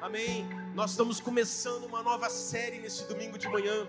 Amém? 0.00 0.48
Nós 0.74 0.92
estamos 0.92 1.20
começando 1.20 1.84
uma 1.84 2.02
nova 2.02 2.30
série 2.30 2.78
nesse 2.78 3.04
domingo 3.04 3.36
de 3.36 3.46
manhã. 3.46 3.86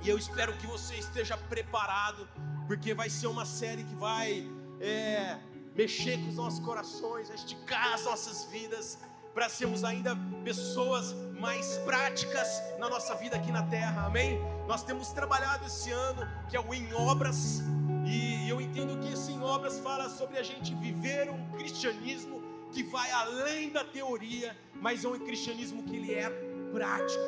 E 0.00 0.08
eu 0.08 0.16
espero 0.16 0.56
que 0.56 0.68
você 0.68 0.94
esteja 0.94 1.36
preparado, 1.36 2.28
porque 2.68 2.94
vai 2.94 3.10
ser 3.10 3.26
uma 3.26 3.44
série 3.44 3.82
que 3.82 3.94
vai 3.96 4.48
é, 4.80 5.36
mexer 5.74 6.16
com 6.18 6.28
os 6.28 6.36
nossos 6.36 6.60
corações, 6.60 7.28
esticar 7.28 7.94
as 7.94 8.04
nossas 8.04 8.44
vidas, 8.44 9.00
para 9.34 9.48
sermos 9.48 9.82
ainda 9.82 10.16
pessoas 10.44 11.12
mais 11.40 11.76
práticas 11.78 12.62
na 12.78 12.88
nossa 12.88 13.16
vida 13.16 13.34
aqui 13.34 13.50
na 13.50 13.64
terra, 13.64 14.06
amém? 14.06 14.38
Nós 14.68 14.84
temos 14.84 15.08
trabalhado 15.08 15.66
esse 15.66 15.90
ano, 15.90 16.22
que 16.48 16.56
é 16.56 16.60
o 16.60 16.72
Em 16.72 16.94
Obras, 16.94 17.62
e 18.06 18.48
eu 18.48 18.60
entendo 18.60 18.96
que 19.00 19.12
esse 19.12 19.32
Em 19.32 19.42
Obras 19.42 19.80
fala 19.80 20.08
sobre 20.08 20.38
a 20.38 20.42
gente 20.44 20.72
viver 20.76 21.28
um 21.30 21.50
cristianismo 21.56 22.38
que 22.72 22.82
vai 22.82 23.10
além 23.10 23.70
da 23.70 23.84
teoria, 23.84 24.56
mas 24.80 25.04
é 25.04 25.08
um 25.08 25.18
cristianismo 25.18 25.82
que 25.82 25.96
ele 25.96 26.14
é 26.14 26.30
prático. 26.72 27.22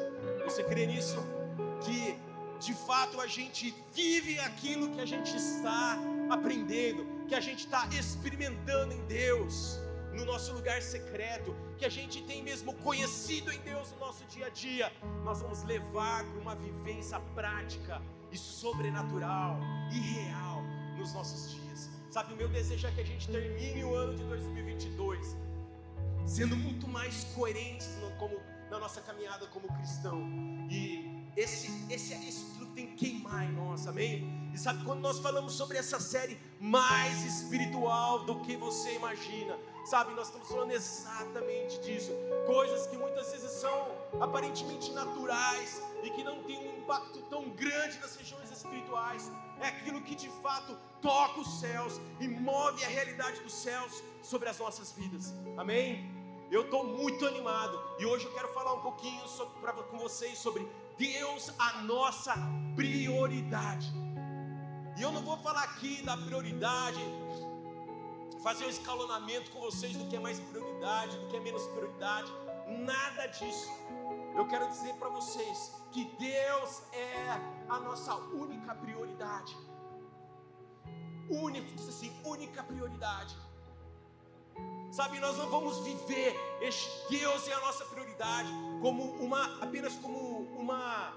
Você 0.45 0.63
crê 0.65 0.87
nisso? 0.87 1.19
Que 1.85 2.17
de 2.61 2.75
fato 2.75 3.21
a 3.21 3.27
gente 3.27 3.75
vive 3.95 4.39
aquilo 4.41 4.91
que 4.91 5.01
a 5.01 5.07
gente 5.07 5.35
está 5.35 5.99
aprendendo, 6.29 7.07
que 7.27 7.35
a 7.35 7.41
gente 7.41 7.65
está 7.65 7.87
experimentando 7.89 8.93
em 8.93 9.03
Deus, 9.07 9.79
no 10.13 10.25
nosso 10.25 10.53
lugar 10.53 10.83
secreto, 10.83 11.57
que 11.79 11.85
a 11.85 11.89
gente 11.89 12.23
tem 12.23 12.43
mesmo 12.43 12.75
conhecido 12.75 13.51
em 13.53 13.59
Deus 13.61 13.93
no 13.93 14.01
nosso 14.01 14.25
dia 14.27 14.47
a 14.47 14.51
dia, 14.51 14.93
nós 15.25 15.41
vamos 15.41 15.63
levar 15.65 16.25
para 16.25 16.41
uma 16.41 16.55
vivência 16.55 17.19
prática 17.35 18.03
e 18.31 18.37
sobrenatural 18.37 19.59
e 19.93 19.99
real 19.99 20.63
nos 20.99 21.15
nossos 21.15 21.51
dias. 21.53 21.89
Sabe, 22.11 22.35
o 22.35 22.37
meu 22.37 22.49
desejo 22.49 22.87
é 22.87 22.91
que 22.91 23.01
a 23.01 23.05
gente 23.05 23.29
termine 23.29 23.85
o 23.85 23.95
ano 23.95 24.17
de 24.17 24.25
2022 24.25 25.37
sendo 26.27 26.57
muito 26.57 26.87
mais 26.89 27.25
coerentes 27.35 27.89
no, 27.97 28.11
como, 28.17 28.41
na 28.71 28.79
nossa 28.79 29.01
caminhada 29.01 29.47
como 29.49 29.69
cristão. 29.69 30.21
E 30.71 31.21
esse, 31.37 31.71
esse 31.93 32.15
isso 32.29 32.47
que 32.59 32.67
tem 32.67 32.87
que 32.89 33.11
queimar 33.11 33.45
em 33.45 33.53
nós, 33.53 33.87
amém? 33.87 34.51
E 34.53 34.59
sabe 34.59 34.85
quando 34.85 35.01
nós 35.01 35.19
falamos 35.19 35.53
sobre 35.53 35.79
essa 35.79 36.01
série 36.01 36.39
mais 36.59 37.25
espiritual 37.25 38.25
do 38.25 38.41
que 38.41 38.57
você 38.57 38.95
imagina? 38.95 39.57
Sabe, 39.85 40.13
nós 40.15 40.27
estamos 40.27 40.49
falando 40.49 40.73
exatamente 40.73 41.81
disso. 41.81 42.13
Coisas 42.47 42.87
que 42.87 42.97
muitas 42.97 43.31
vezes 43.33 43.51
são 43.53 43.89
aparentemente 44.21 44.93
naturais 44.93 45.83
e 46.03 46.11
que 46.11 46.23
não 46.23 46.43
têm 46.43 46.59
um 46.59 46.79
impacto 46.79 47.23
tão 47.31 47.49
grande 47.51 47.99
nas 47.99 48.17
regiões 48.17 48.51
espirituais. 48.51 49.31
É 49.61 49.69
aquilo 49.69 50.01
que 50.03 50.15
de 50.15 50.29
fato 50.43 50.77
toca 51.01 51.41
os 51.41 51.61
céus 51.61 52.01
e 52.19 52.29
move 52.29 52.85
a 52.85 52.89
realidade 52.89 53.41
dos 53.41 53.55
céus 53.55 54.03
sobre 54.23 54.49
as 54.49 54.59
nossas 54.59 54.93
vidas. 54.93 55.35
Amém? 55.57 56.21
Eu 56.51 56.63
estou 56.63 56.85
muito 56.85 57.27
animado 57.27 57.81
e 57.99 58.05
hoje 58.05 58.25
eu 58.25 58.33
quero 58.33 58.53
falar 58.53 58.75
um 58.75 58.81
pouquinho 58.81 59.27
sobre, 59.29 59.61
pra, 59.61 59.73
com 59.73 59.99
vocês 59.99 60.37
sobre 60.39 60.67
Deus, 60.99 61.53
a 61.59 61.83
nossa 61.83 62.35
prioridade. 62.75 63.91
E 64.99 65.03
eu 65.03 65.13
não 65.13 65.23
vou 65.23 65.37
falar 65.39 65.63
aqui 65.63 66.03
da 66.03 66.17
prioridade, 66.17 66.99
fazer 68.43 68.67
um 68.67 68.69
escalonamento 68.69 69.51
com 69.53 69.61
vocês 69.61 69.97
do 69.97 70.07
que 70.09 70.17
é 70.17 70.19
mais 70.19 70.41
prioridade, 70.41 71.17
do 71.17 71.29
que 71.29 71.37
é 71.37 71.41
menos 71.41 71.63
prioridade, 71.69 72.31
nada 72.67 73.27
disso. 73.27 73.71
Eu 74.37 74.47
quero 74.49 74.69
dizer 74.69 74.95
para 74.95 75.09
vocês 75.09 75.75
que 75.93 76.05
Deus 76.19 76.83
é 76.93 77.41
a 77.69 77.79
nossa 77.79 78.15
única 78.17 78.75
prioridade. 78.75 79.57
Única, 81.31 81.75
diz 81.77 81.89
assim, 81.89 82.13
única 82.25 82.63
prioridade. 82.63 83.37
Sabe, 84.91 85.21
nós 85.21 85.39
não 85.39 85.49
vamos 85.49 85.79
viver 85.79 86.35
este 86.61 86.91
Deus 87.09 87.47
é 87.47 87.53
a 87.53 87.61
nossa 87.61 87.85
prioridade 87.85 88.49
como 88.83 89.05
uma 89.23 89.63
apenas 89.63 89.95
como 89.95 90.19
uma 90.59 91.15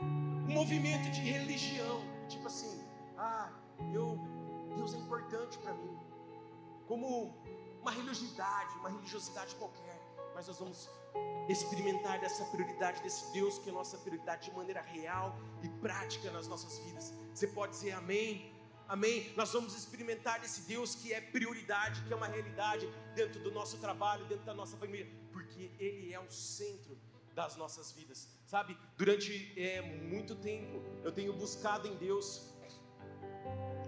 um 0.00 0.52
movimento 0.52 1.08
de 1.10 1.20
religião, 1.20 2.02
tipo 2.28 2.46
assim, 2.48 2.84
ah, 3.16 3.50
eu 3.94 4.18
Deus 4.74 4.92
é 4.92 4.98
importante 4.98 5.56
para 5.58 5.72
mim. 5.74 5.96
Como 6.88 7.32
uma 7.80 7.92
religiosidade, 7.92 8.74
uma 8.78 8.90
religiosidade 8.90 9.54
qualquer, 9.54 10.00
mas 10.34 10.48
nós 10.48 10.58
vamos 10.58 10.90
experimentar 11.48 12.20
dessa 12.20 12.44
prioridade 12.46 13.00
desse 13.02 13.32
Deus 13.32 13.58
que 13.58 13.68
é 13.68 13.72
a 13.72 13.74
nossa 13.74 13.96
prioridade 13.98 14.50
de 14.50 14.56
maneira 14.56 14.82
real 14.82 15.36
e 15.62 15.68
prática 15.68 16.30
nas 16.32 16.48
nossas 16.48 16.78
vidas. 16.80 17.14
Você 17.32 17.46
pode 17.46 17.72
dizer 17.72 17.92
amém? 17.92 18.55
Amém? 18.88 19.32
Nós 19.36 19.52
vamos 19.52 19.76
experimentar 19.76 20.44
esse 20.44 20.62
Deus 20.62 20.94
que 20.94 21.12
é 21.12 21.20
prioridade, 21.20 22.02
que 22.02 22.12
é 22.12 22.16
uma 22.16 22.28
realidade 22.28 22.88
dentro 23.14 23.40
do 23.40 23.50
nosso 23.50 23.78
trabalho, 23.78 24.24
dentro 24.26 24.44
da 24.44 24.54
nossa 24.54 24.76
família, 24.76 25.08
porque 25.32 25.70
Ele 25.78 26.12
é 26.12 26.20
o 26.20 26.30
centro 26.30 26.96
das 27.34 27.56
nossas 27.56 27.92
vidas, 27.92 28.28
sabe? 28.46 28.78
Durante 28.96 29.52
é, 29.60 29.82
muito 29.82 30.34
tempo 30.36 30.82
eu 31.02 31.12
tenho 31.12 31.32
buscado 31.32 31.88
em 31.88 31.96
Deus. 31.96 32.54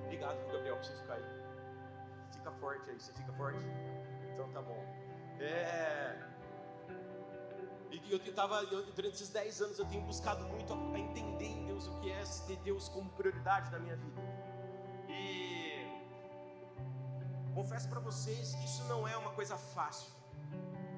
Obrigado, 0.04 0.37
Gabriel, 0.53 0.76
por 0.76 0.84
você 0.84 0.97
ficar 0.97 1.14
aí. 1.14 1.25
Fica 2.32 2.53
forte 2.53 2.91
aí, 2.91 3.00
você 3.00 3.12
fica 3.12 3.32
forte? 3.34 3.64
Então 4.32 4.50
tá 4.53 4.60
bom. 4.60 4.84
É. 5.41 6.28
E 7.91 8.12
eu 8.12 8.19
estava, 8.19 8.64
durante 8.66 9.14
esses 9.14 9.31
10 9.31 9.62
anos, 9.62 9.78
eu 9.78 9.87
tenho 9.87 10.03
buscado 10.03 10.44
muito 10.47 10.72
a 10.72 10.98
entender 10.98 11.47
em 11.47 11.66
Deus 11.66 11.87
o 11.87 12.00
que 12.00 12.10
é 12.10 12.22
ter 12.47 12.56
Deus 12.58 12.88
como 12.88 13.08
prioridade 13.10 13.70
na 13.70 13.78
minha 13.78 13.97
vida. 13.97 14.20
Confesso 17.58 17.88
para 17.88 17.98
vocês 17.98 18.54
que 18.54 18.64
isso 18.64 18.84
não 18.84 19.00
é 19.12 19.16
uma 19.16 19.32
coisa 19.32 19.56
fácil. 19.56 20.10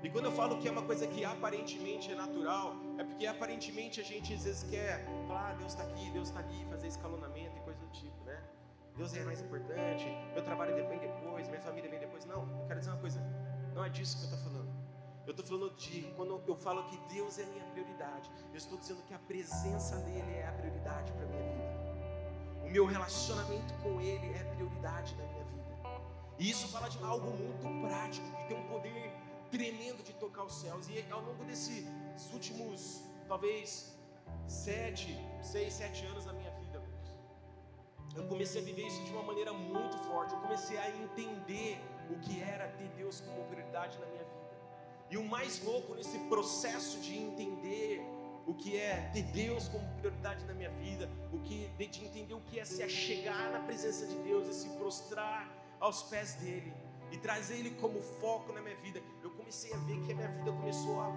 E 0.03 0.11
quando 0.11 0.27
eu 0.27 0.33
falo 0.33 0.59
que 0.59 0.69
é 0.69 0.71
uma 0.71 0.83
coisa 0.83 1.07
que 1.07 1.25
aparentemente 1.25 2.13
é 2.13 2.15
natural, 2.15 2.75
é 2.99 3.05
porque 3.05 3.27
aparentemente 3.27 3.99
a 3.99 4.05
gente 4.05 4.35
às 4.35 4.45
vezes 4.45 4.63
quer 4.65 5.07
falar, 5.27 5.51
ah, 5.51 5.55
Deus 5.55 5.73
está 5.73 5.85
aqui, 5.85 6.11
Deus 6.11 6.29
está 6.29 6.41
ali, 6.41 6.67
fazer 6.67 6.89
escalonamento 6.89 7.57
e 7.57 7.61
coisa 7.61 7.81
do 7.81 7.91
tipo, 8.01 8.25
né? 8.25 8.39
Deus 8.95 9.15
é 9.15 9.25
mais 9.25 9.41
importante, 9.41 10.05
meu 10.35 10.43
trabalho 10.43 10.75
vem 10.75 10.99
depois, 10.99 11.49
minha 11.49 11.63
família 11.63 11.89
vem 11.89 12.01
depois. 12.01 12.27
Não, 12.27 12.43
eu 12.43 12.67
quero 12.67 12.81
dizer 12.81 12.93
uma 12.93 13.01
coisa, 13.01 13.21
não 13.75 13.83
é 13.83 13.89
disso 13.89 14.19
que 14.19 14.25
eu 14.25 14.31
estou 14.31 14.53
falando. 14.53 14.71
Eu 15.27 15.31
estou 15.31 15.47
falando 15.47 15.77
de 15.77 16.03
quando 16.17 16.43
eu 16.47 16.57
falo 16.57 16.85
que 16.91 17.15
Deus 17.15 17.39
é 17.39 17.45
a 17.45 17.47
minha 17.47 17.65
prioridade, 17.73 18.31
eu 18.51 18.59
estou 18.59 18.79
dizendo 18.79 19.03
que 19.05 19.15
a 19.15 19.19
presença 19.19 19.97
dEle 20.01 20.35
é 20.35 20.47
a 20.47 20.53
prioridade 20.53 21.11
para 21.13 21.25
a 21.25 21.29
minha 21.29 21.43
vida. 21.43 22.67
O 22.67 22.71
meu 22.71 22.85
relacionamento 22.85 23.73
com 23.83 23.99
Ele 24.01 24.29
é 24.35 24.45
prioridade 24.55 25.15
na 25.17 25.25
minha 25.25 25.45
vida. 25.45 25.70
E 26.41 26.49
isso 26.49 26.67
fala 26.69 26.89
de 26.89 26.99
algo 27.05 27.31
muito 27.37 27.67
prático, 27.87 28.27
que 28.39 28.45
tem 28.49 28.57
um 28.57 28.67
poder 28.67 29.13
tremendo 29.51 30.03
de 30.03 30.15
tocar 30.15 30.45
os 30.45 30.55
céus. 30.63 30.89
E 30.89 31.05
ao 31.11 31.21
longo 31.21 31.45
desses 31.45 31.85
últimos, 32.33 33.03
talvez, 33.29 33.95
sete, 34.49 35.15
seis, 35.43 35.75
sete 35.75 36.07
anos 36.07 36.25
da 36.25 36.33
minha 36.33 36.51
vida, 36.53 36.83
eu 38.17 38.27
comecei 38.27 38.63
a 38.63 38.65
viver 38.65 38.87
isso 38.87 39.05
de 39.05 39.13
uma 39.13 39.23
maneira 39.23 39.53
muito 39.53 39.99
forte. 39.99 40.33
Eu 40.33 40.41
comecei 40.41 40.79
a 40.79 40.89
entender 40.89 41.79
o 42.11 42.19
que 42.21 42.41
era 42.41 42.69
ter 42.69 42.89
Deus 42.97 43.21
como 43.21 43.45
prioridade 43.45 43.99
na 43.99 44.07
minha 44.07 44.25
vida. 44.25 44.41
E 45.11 45.19
o 45.19 45.25
mais 45.25 45.63
louco 45.63 45.95
nesse 45.95 46.19
processo 46.21 46.99
de 47.01 47.19
entender 47.19 48.03
o 48.47 48.55
que 48.55 48.79
é 48.79 49.11
ter 49.13 49.25
Deus 49.25 49.69
como 49.69 49.87
prioridade 49.99 50.43
na 50.47 50.55
minha 50.55 50.71
vida, 50.71 51.07
o 51.35 51.39
que 51.41 51.69
de 51.77 52.03
entender 52.03 52.33
o 52.33 52.41
que 52.41 52.59
é 52.59 52.65
se 52.65 52.83
achegar 52.83 53.53
na 53.53 53.61
presença 53.61 54.07
de 54.07 54.17
Deus 54.21 54.49
e 54.49 54.55
se 54.55 54.71
prostrar 54.71 55.60
aos 55.81 56.03
pés 56.05 56.35
dele 56.35 56.73
e 57.11 57.19
trazer 57.19 57.57
ele 57.57 57.71
como 57.73 58.01
foco 58.03 58.53
na 58.53 58.61
minha 58.61 58.77
vida. 58.77 59.03
Eu 59.23 59.31
comecei 59.31 59.73
a 59.73 59.79
ver 59.79 60.01
que 60.05 60.13
a 60.13 60.15
minha 60.15 60.29
vida 60.29 60.53
começou 60.53 61.01
a 61.01 61.13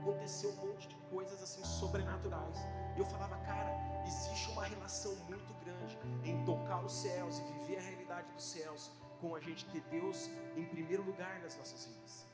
acontecer 0.00 0.46
um 0.48 0.56
monte 0.66 0.88
de 0.88 0.96
coisas 1.10 1.40
assim 1.42 1.62
sobrenaturais. 1.64 2.58
Eu 2.96 3.04
falava, 3.04 3.36
cara, 3.38 4.02
existe 4.06 4.50
uma 4.50 4.64
relação 4.64 5.14
muito 5.28 5.52
grande 5.62 5.98
em 6.24 6.44
tocar 6.44 6.84
os 6.84 6.92
céus 6.92 7.38
e 7.38 7.42
viver 7.58 7.78
a 7.78 7.82
realidade 7.82 8.32
dos 8.32 8.44
céus 8.44 8.90
com 9.20 9.34
a 9.36 9.40
gente 9.40 9.66
ter 9.66 9.82
Deus 9.90 10.28
em 10.56 10.64
primeiro 10.64 11.02
lugar 11.04 11.38
nas 11.40 11.56
nossas 11.56 11.84
vidas. 11.86 12.26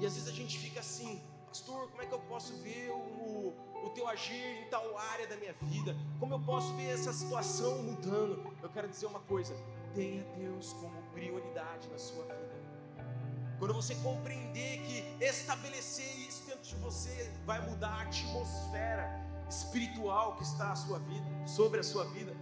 E 0.00 0.06
às 0.06 0.14
vezes 0.14 0.28
a 0.28 0.32
gente 0.32 0.58
fica 0.58 0.80
assim, 0.80 1.22
pastor, 1.50 1.88
como 1.88 2.00
é 2.00 2.06
que 2.06 2.14
eu 2.14 2.20
posso 2.20 2.56
ver 2.58 2.90
o, 2.90 3.52
o 3.84 3.90
teu 3.90 4.06
agir 4.06 4.62
em 4.62 4.68
tal 4.70 4.96
área 4.96 5.26
da 5.26 5.36
minha 5.36 5.52
vida? 5.62 5.96
Como 6.20 6.34
eu 6.34 6.40
posso 6.40 6.72
ver 6.74 6.90
essa 6.90 7.12
situação 7.12 7.82
mudando? 7.82 8.54
Eu 8.62 8.68
quero 8.68 8.88
dizer 8.88 9.06
uma 9.06 9.18
coisa: 9.18 9.52
tenha 9.92 10.22
Deus 10.38 10.72
como 10.74 11.02
prioridade 11.12 11.88
na 11.88 11.98
sua 11.98 12.22
vida. 12.24 12.60
Quando 13.58 13.74
você 13.74 13.96
compreender 13.96 14.80
que 14.82 15.24
estabelecer 15.24 16.20
isso 16.20 16.46
dentro 16.46 16.62
de 16.62 16.76
você 16.76 17.30
vai 17.44 17.60
mudar 17.68 17.90
a 17.90 18.02
atmosfera 18.02 19.10
espiritual 19.48 20.36
que 20.36 20.44
está 20.44 20.70
a 20.70 20.76
sua 20.76 21.00
vida, 21.00 21.26
sobre 21.46 21.80
a 21.80 21.82
sua 21.82 22.04
vida. 22.04 22.34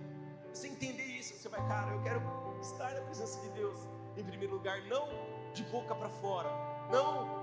Você 0.52 0.68
entender 0.68 1.04
isso, 1.04 1.34
você 1.34 1.48
vai, 1.48 1.66
cara, 1.66 1.92
eu 1.92 2.02
quero 2.02 2.20
estar 2.60 2.92
na 2.92 3.00
presença 3.00 3.40
de 3.40 3.48
Deus 3.50 3.80
em 4.16 4.22
primeiro 4.22 4.54
lugar, 4.54 4.82
não 4.82 5.08
de 5.54 5.64
boca 5.64 5.94
para 5.94 6.10
fora, 6.10 6.50
não 6.92 7.37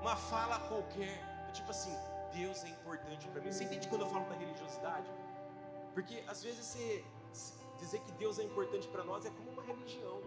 uma 0.00 0.16
fala 0.16 0.58
qualquer, 0.60 1.50
tipo 1.52 1.70
assim, 1.70 1.94
Deus 2.32 2.64
é 2.64 2.68
importante 2.68 3.28
para 3.28 3.40
mim. 3.40 3.52
Você 3.52 3.64
entende 3.64 3.88
quando 3.88 4.02
eu 4.02 4.08
falo 4.08 4.28
da 4.28 4.34
religiosidade? 4.34 5.10
Porque 5.92 6.22
às 6.26 6.42
vezes 6.42 6.64
você, 6.64 7.04
dizer 7.78 8.00
que 8.00 8.12
Deus 8.12 8.38
é 8.38 8.44
importante 8.44 8.88
para 8.88 9.04
nós 9.04 9.24
é 9.24 9.30
como 9.30 9.50
uma 9.50 9.62
religião. 9.62 10.20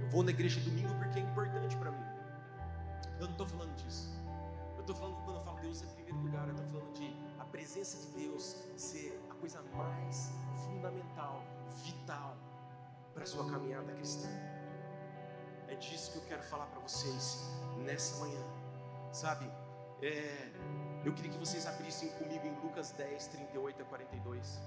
Eu 0.00 0.08
vou 0.10 0.22
na 0.22 0.30
igreja 0.30 0.60
domingo 0.60 0.94
porque 0.98 1.18
é 1.18 1.22
importante 1.22 1.76
para 1.76 1.90
mim. 1.90 2.04
Eu 3.18 3.26
não 3.26 3.32
estou 3.32 3.46
falando 3.46 3.74
disso. 3.76 4.10
Eu 4.74 4.80
estou 4.80 4.96
falando 4.96 5.22
quando 5.24 5.36
eu 5.36 5.42
falo 5.42 5.60
Deus 5.60 5.82
é 5.82 5.86
primeiro 5.86 6.18
lugar, 6.18 6.48
eu 6.48 6.54
estou 6.54 6.66
falando 6.68 6.92
de 6.94 7.14
a 7.38 7.44
presença 7.44 7.98
de 7.98 8.26
Deus 8.26 8.56
ser 8.76 9.20
a 9.30 9.34
coisa 9.34 9.62
mais 9.74 10.32
fundamental, 10.64 11.44
vital 11.84 12.36
para 13.12 13.24
a 13.24 13.26
sua 13.26 13.48
caminhada 13.50 13.92
cristã. 13.92 14.28
É 15.68 15.74
disso 15.74 16.12
que 16.12 16.18
eu 16.18 16.22
quero 16.22 16.42
falar 16.42 16.66
para 16.66 16.80
vocês 16.80 17.44
nessa 17.84 18.24
manhã 18.24 18.59
sabe? 19.12 19.50
É, 20.02 20.50
eu 21.04 21.12
queria 21.14 21.30
que 21.30 21.38
vocês 21.38 21.66
abrissem 21.66 22.10
comigo 22.10 22.46
em 22.46 22.54
Lucas 22.60 22.92
10, 22.92 23.26
38 23.28 23.82
a 23.82 23.84
42. 23.86 24.60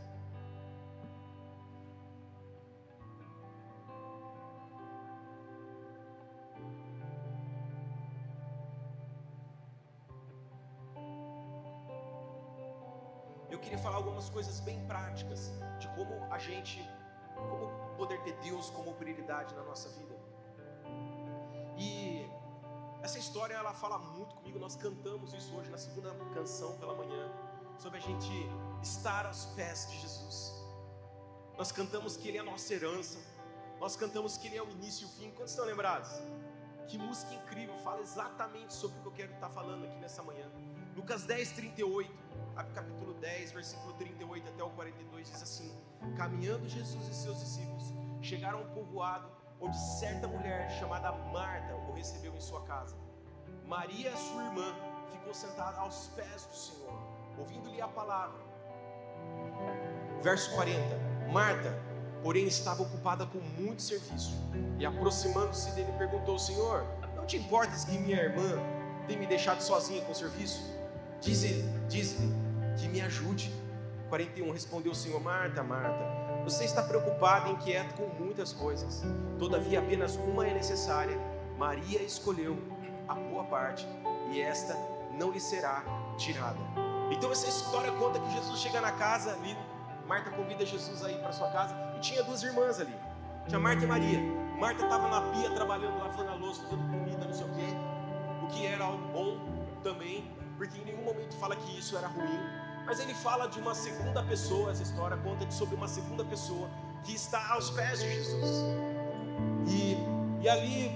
Eu 13.49 13.59
queria 13.59 13.77
falar 13.77 13.97
algumas 13.97 14.29
coisas 14.29 14.59
bem 14.59 14.83
práticas 14.87 15.51
de 15.79 15.87
como 15.89 16.23
a 16.31 16.39
gente, 16.39 16.81
como 17.35 17.95
poder 17.95 18.19
ter 18.21 18.33
Deus 18.41 18.69
como 18.71 18.93
prioridade 18.95 19.53
na 19.53 19.63
nossa 19.63 19.89
vida. 19.89 20.12
Essa 23.03 23.19
história 23.19 23.53
ela 23.53 23.73
fala 23.73 23.99
muito 23.99 24.33
comigo. 24.35 24.57
Nós 24.57 24.77
cantamos 24.77 25.33
isso 25.33 25.53
hoje 25.53 25.69
na 25.69 25.77
segunda 25.77 26.15
canção 26.33 26.77
pela 26.77 26.95
manhã, 26.95 27.29
sobre 27.77 27.97
a 27.97 28.01
gente 28.01 28.31
estar 28.81 29.25
aos 29.25 29.45
pés 29.57 29.89
de 29.91 29.99
Jesus. 29.99 30.53
Nós 31.57 31.69
cantamos 31.69 32.15
que 32.15 32.29
Ele 32.29 32.37
é 32.37 32.39
a 32.39 32.45
nossa 32.45 32.73
herança. 32.73 33.19
Nós 33.77 33.97
cantamos 33.97 34.37
que 34.37 34.47
Ele 34.47 34.55
é 34.55 34.63
o 34.63 34.69
início 34.71 35.03
e 35.03 35.05
o 35.05 35.09
fim. 35.09 35.31
Quantos 35.31 35.51
estão 35.51 35.65
lembrados? 35.65 36.11
Que 36.87 36.97
música 36.97 37.33
incrível, 37.33 37.75
fala 37.79 37.99
exatamente 37.99 38.73
sobre 38.73 38.97
o 38.97 39.01
que 39.01 39.07
eu 39.07 39.11
quero 39.11 39.33
estar 39.33 39.49
falando 39.49 39.83
aqui 39.83 39.99
nessa 39.99 40.23
manhã. 40.23 40.49
Lucas 40.95 41.23
10, 41.25 41.51
38, 41.51 42.09
capítulo 42.73 43.13
10, 43.15 43.51
versículo 43.51 43.93
38 43.95 44.47
até 44.47 44.63
o 44.63 44.69
42, 44.69 45.29
diz 45.29 45.43
assim: 45.43 45.77
Caminhando 46.15 46.69
Jesus 46.69 47.05
e 47.09 47.13
seus 47.13 47.37
discípulos 47.39 47.83
chegaram 48.21 48.59
ao 48.59 48.65
povoado 48.67 49.29
onde 49.63 49.77
certa 49.77 50.27
mulher 50.27 50.69
chamada 50.77 51.11
Marta 51.31 51.73
o 51.73 51.93
recebeu 51.93 52.35
em 52.35 52.41
sua 52.41 52.61
casa. 52.63 52.95
Maria, 53.65 54.15
sua 54.17 54.43
irmã, 54.43 54.75
ficou 55.11 55.33
sentada 55.33 55.79
aos 55.79 56.07
pés 56.09 56.43
do 56.45 56.55
Senhor, 56.55 56.93
ouvindo-lhe 57.37 57.81
a 57.81 57.87
palavra. 57.87 58.41
Verso 60.21 60.53
40: 60.53 60.77
Marta, 61.31 61.73
porém, 62.21 62.45
estava 62.45 62.83
ocupada 62.83 63.25
com 63.25 63.39
muito 63.39 63.81
serviço, 63.81 64.33
e 64.77 64.85
aproximando-se 64.85 65.71
dele, 65.71 65.93
perguntou: 65.97 66.37
Senhor, 66.37 66.85
não 67.15 67.25
te 67.25 67.37
importas 67.37 67.85
que 67.85 67.97
minha 67.97 68.17
irmã 68.17 68.57
tenha 69.07 69.17
me 69.17 69.25
deixado 69.25 69.61
sozinha 69.61 70.03
com 70.03 70.11
o 70.11 70.15
serviço? 70.15 70.61
Diz-lhe 71.21 71.63
diz 71.87 72.17
que 72.77 72.87
me 72.89 72.99
ajude. 72.99 73.51
41 74.09 74.51
Respondeu 74.51 74.91
o 74.91 74.95
Senhor: 74.95 75.21
Marta, 75.21 75.63
Marta 75.63 76.22
você 76.43 76.65
está 76.65 76.83
preocupado 76.83 77.49
e 77.49 77.53
inquieto 77.53 77.95
com 77.95 78.07
muitas 78.21 78.51
coisas, 78.51 79.01
todavia 79.39 79.79
apenas 79.79 80.15
uma 80.15 80.47
é 80.47 80.53
necessária. 80.53 81.17
Maria 81.57 82.01
escolheu 82.01 82.57
a 83.07 83.15
boa 83.15 83.43
parte, 83.45 83.87
e 84.31 84.41
esta 84.41 84.75
não 85.11 85.31
lhe 85.31 85.39
será 85.39 85.83
tirada. 86.17 86.59
Então 87.11 87.31
essa 87.31 87.47
história 87.47 87.91
conta 87.93 88.19
que 88.19 88.31
Jesus 88.31 88.59
chega 88.59 88.81
na 88.81 88.91
casa 88.91 89.33
ali, 89.33 89.57
Marta 90.05 90.29
convida 90.31 90.65
Jesus 90.65 91.03
aí 91.03 91.17
para 91.19 91.31
sua 91.31 91.49
casa, 91.51 91.75
e 91.95 91.99
tinha 92.01 92.23
duas 92.23 92.43
irmãs 92.43 92.79
ali, 92.79 92.95
tinha 93.47 93.59
Marta 93.59 93.83
e 93.83 93.87
Maria. 93.87 94.19
Marta 94.59 94.83
estava 94.83 95.07
na 95.07 95.21
pia 95.31 95.49
trabalhando, 95.51 95.99
lavando 95.99 96.29
a 96.29 96.35
louça, 96.35 96.63
fazendo 96.63 96.89
comida, 96.91 97.25
não 97.25 97.33
sei 97.33 97.45
o 97.45 97.53
quê, 97.53 97.67
o 98.43 98.47
que 98.47 98.65
era 98.65 98.83
algo 98.83 99.07
bom 99.13 99.37
também, 99.81 100.29
porque 100.57 100.77
em 100.79 100.85
nenhum 100.85 101.03
momento 101.03 101.35
fala 101.37 101.55
que 101.55 101.77
isso 101.77 101.97
era 101.97 102.07
ruim. 102.07 102.62
Mas 102.85 102.99
ele 102.99 103.13
fala 103.13 103.47
de 103.47 103.59
uma 103.59 103.73
segunda 103.73 104.23
pessoa, 104.23 104.71
essa 104.71 104.83
história 104.83 105.15
conta 105.17 105.49
sobre 105.51 105.75
uma 105.75 105.87
segunda 105.87 106.23
pessoa 106.25 106.69
que 107.03 107.13
está 107.13 107.53
aos 107.53 107.69
pés 107.69 107.99
de 107.99 108.11
Jesus. 108.11 108.63
E, 109.67 109.97
e 110.41 110.49
ali 110.49 110.91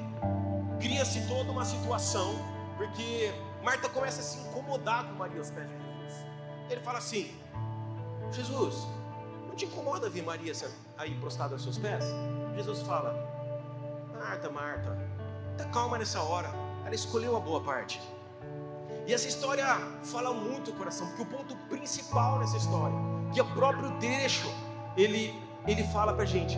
cria-se 0.79 1.27
toda 1.27 1.51
uma 1.51 1.65
situação, 1.65 2.35
porque 2.77 3.33
Marta 3.63 3.89
começa 3.89 4.19
a 4.19 4.23
se 4.23 4.39
incomodar 4.39 5.05
com 5.05 5.13
Maria 5.13 5.39
aos 5.39 5.49
pés 5.49 5.67
de 5.67 5.73
Jesus. 5.73 6.25
Ele 6.69 6.81
fala 6.81 6.97
assim: 6.97 7.35
Jesus, 8.31 8.87
não 9.47 9.55
te 9.55 9.65
incomoda 9.65 10.09
ver 10.09 10.23
Maria 10.23 10.53
aí 10.97 11.15
prostrada 11.15 11.55
aos 11.55 11.63
seus 11.63 11.77
pés? 11.77 12.03
Jesus 12.55 12.81
fala: 12.81 13.13
Marta, 14.13 14.49
Marta, 14.49 14.97
tá 15.57 15.65
calma 15.65 15.97
nessa 15.97 16.21
hora. 16.21 16.49
Ela 16.85 16.95
escolheu 16.95 17.35
a 17.35 17.39
boa 17.39 17.61
parte. 17.61 18.01
E 19.07 19.13
essa 19.13 19.25
história 19.25 19.65
fala 20.04 20.33
muito 20.33 20.71
o 20.71 20.74
coração, 20.74 21.07
porque 21.07 21.21
o 21.21 21.25
ponto 21.25 21.56
principal 21.69 22.39
nessa 22.39 22.57
história, 22.57 22.98
que 23.33 23.39
é 23.39 23.44
o 23.44 23.54
próprio 23.54 23.89
trecho, 24.00 24.54
ele, 24.98 25.33
ele 25.65 25.81
fala 25.94 26.13
pra 26.13 26.25
gente 26.25 26.57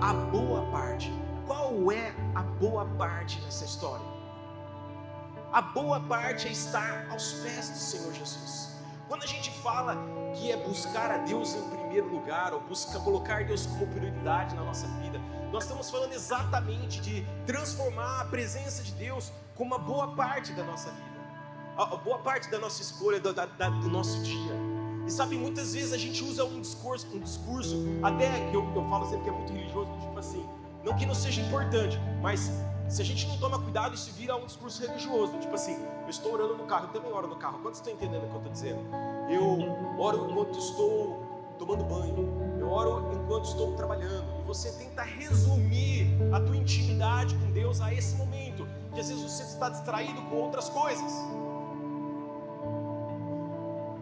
a 0.00 0.12
boa 0.12 0.64
parte. 0.70 1.12
Qual 1.44 1.90
é 1.90 2.14
a 2.36 2.42
boa 2.42 2.84
parte 2.84 3.40
nessa 3.40 3.64
história? 3.64 4.06
A 5.52 5.60
boa 5.60 5.98
parte 5.98 6.46
é 6.46 6.52
estar 6.52 7.08
aos 7.10 7.32
pés 7.32 7.68
do 7.68 7.78
Senhor 7.78 8.12
Jesus. 8.14 8.76
Quando 9.08 9.24
a 9.24 9.26
gente 9.26 9.50
fala 9.60 9.96
que 10.36 10.52
é 10.52 10.56
buscar 10.56 11.10
a 11.10 11.18
Deus 11.18 11.52
em 11.56 11.68
primeiro 11.68 12.08
lugar, 12.14 12.52
ou 12.52 12.60
busca 12.60 13.00
colocar 13.00 13.44
Deus 13.44 13.66
como 13.66 13.88
prioridade 13.88 14.54
na 14.54 14.62
nossa 14.62 14.86
vida, 15.02 15.18
nós 15.50 15.64
estamos 15.64 15.90
falando 15.90 16.12
exatamente 16.12 17.00
de 17.00 17.26
transformar 17.44 18.20
a 18.20 18.24
presença 18.26 18.84
de 18.84 18.92
Deus 18.92 19.32
como 19.56 19.74
uma 19.74 19.84
boa 19.84 20.14
parte 20.14 20.52
da 20.52 20.62
nossa 20.62 20.92
vida 20.92 21.07
boa 21.86 22.18
parte 22.18 22.50
da 22.50 22.58
nossa 22.58 22.82
escolha, 22.82 23.20
do, 23.20 23.32
da, 23.32 23.46
do 23.46 23.88
nosso 23.88 24.20
dia. 24.22 24.52
E 25.06 25.10
sabe, 25.10 25.36
muitas 25.36 25.72
vezes 25.72 25.92
a 25.92 25.96
gente 25.96 26.22
usa 26.22 26.44
um 26.44 26.60
discurso, 26.60 27.06
um 27.14 27.20
discurso 27.20 27.76
até 28.02 28.50
que 28.50 28.54
eu, 28.54 28.62
eu 28.74 28.88
falo 28.88 29.06
sempre 29.06 29.24
que 29.24 29.30
é 29.30 29.32
muito 29.32 29.52
religioso, 29.52 29.90
tipo 30.00 30.18
assim, 30.18 30.46
não 30.84 30.94
que 30.96 31.06
não 31.06 31.14
seja 31.14 31.40
importante, 31.40 31.98
mas 32.20 32.50
se 32.88 33.02
a 33.02 33.04
gente 33.04 33.26
não 33.26 33.36
toma 33.36 33.58
cuidado, 33.58 33.94
isso 33.94 34.10
vira 34.12 34.34
um 34.36 34.46
discurso 34.46 34.80
religioso. 34.80 35.38
Tipo 35.38 35.54
assim, 35.54 35.76
eu 36.04 36.08
estou 36.08 36.32
orando 36.32 36.56
no 36.56 36.64
carro, 36.64 36.86
eu 36.86 36.92
também 36.92 37.12
oro 37.12 37.28
no 37.28 37.36
carro. 37.36 37.58
Quantos 37.60 37.80
estão 37.80 37.92
entendendo 37.92 38.24
o 38.24 38.28
que 38.28 38.34
eu 38.34 38.38
estou 38.38 38.52
dizendo? 38.52 38.80
Eu 39.28 40.00
oro 40.00 40.30
enquanto 40.30 40.58
estou 40.58 41.22
tomando 41.58 41.84
banho, 41.84 42.14
eu 42.58 42.70
oro 42.70 43.12
enquanto 43.12 43.44
estou 43.44 43.74
trabalhando. 43.76 44.24
E 44.40 44.46
você 44.46 44.72
tenta 44.72 45.02
resumir 45.02 46.06
a 46.32 46.40
tua 46.40 46.56
intimidade 46.56 47.34
com 47.34 47.50
Deus 47.52 47.80
a 47.80 47.92
esse 47.92 48.16
momento, 48.16 48.66
que 48.94 49.00
às 49.00 49.08
vezes 49.08 49.22
você 49.22 49.42
está 49.42 49.68
distraído 49.68 50.22
com 50.22 50.36
outras 50.36 50.70
coisas. 50.70 51.12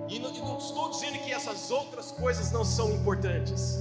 E 0.08 0.18
não, 0.18 0.32
e 0.32 0.38
não 0.38 0.58
estou 0.58 0.90
dizendo 0.90 1.18
que 1.18 1.32
essas 1.32 1.70
outras 1.70 2.12
coisas 2.12 2.52
não 2.52 2.64
são 2.64 2.92
importantes. 2.92 3.78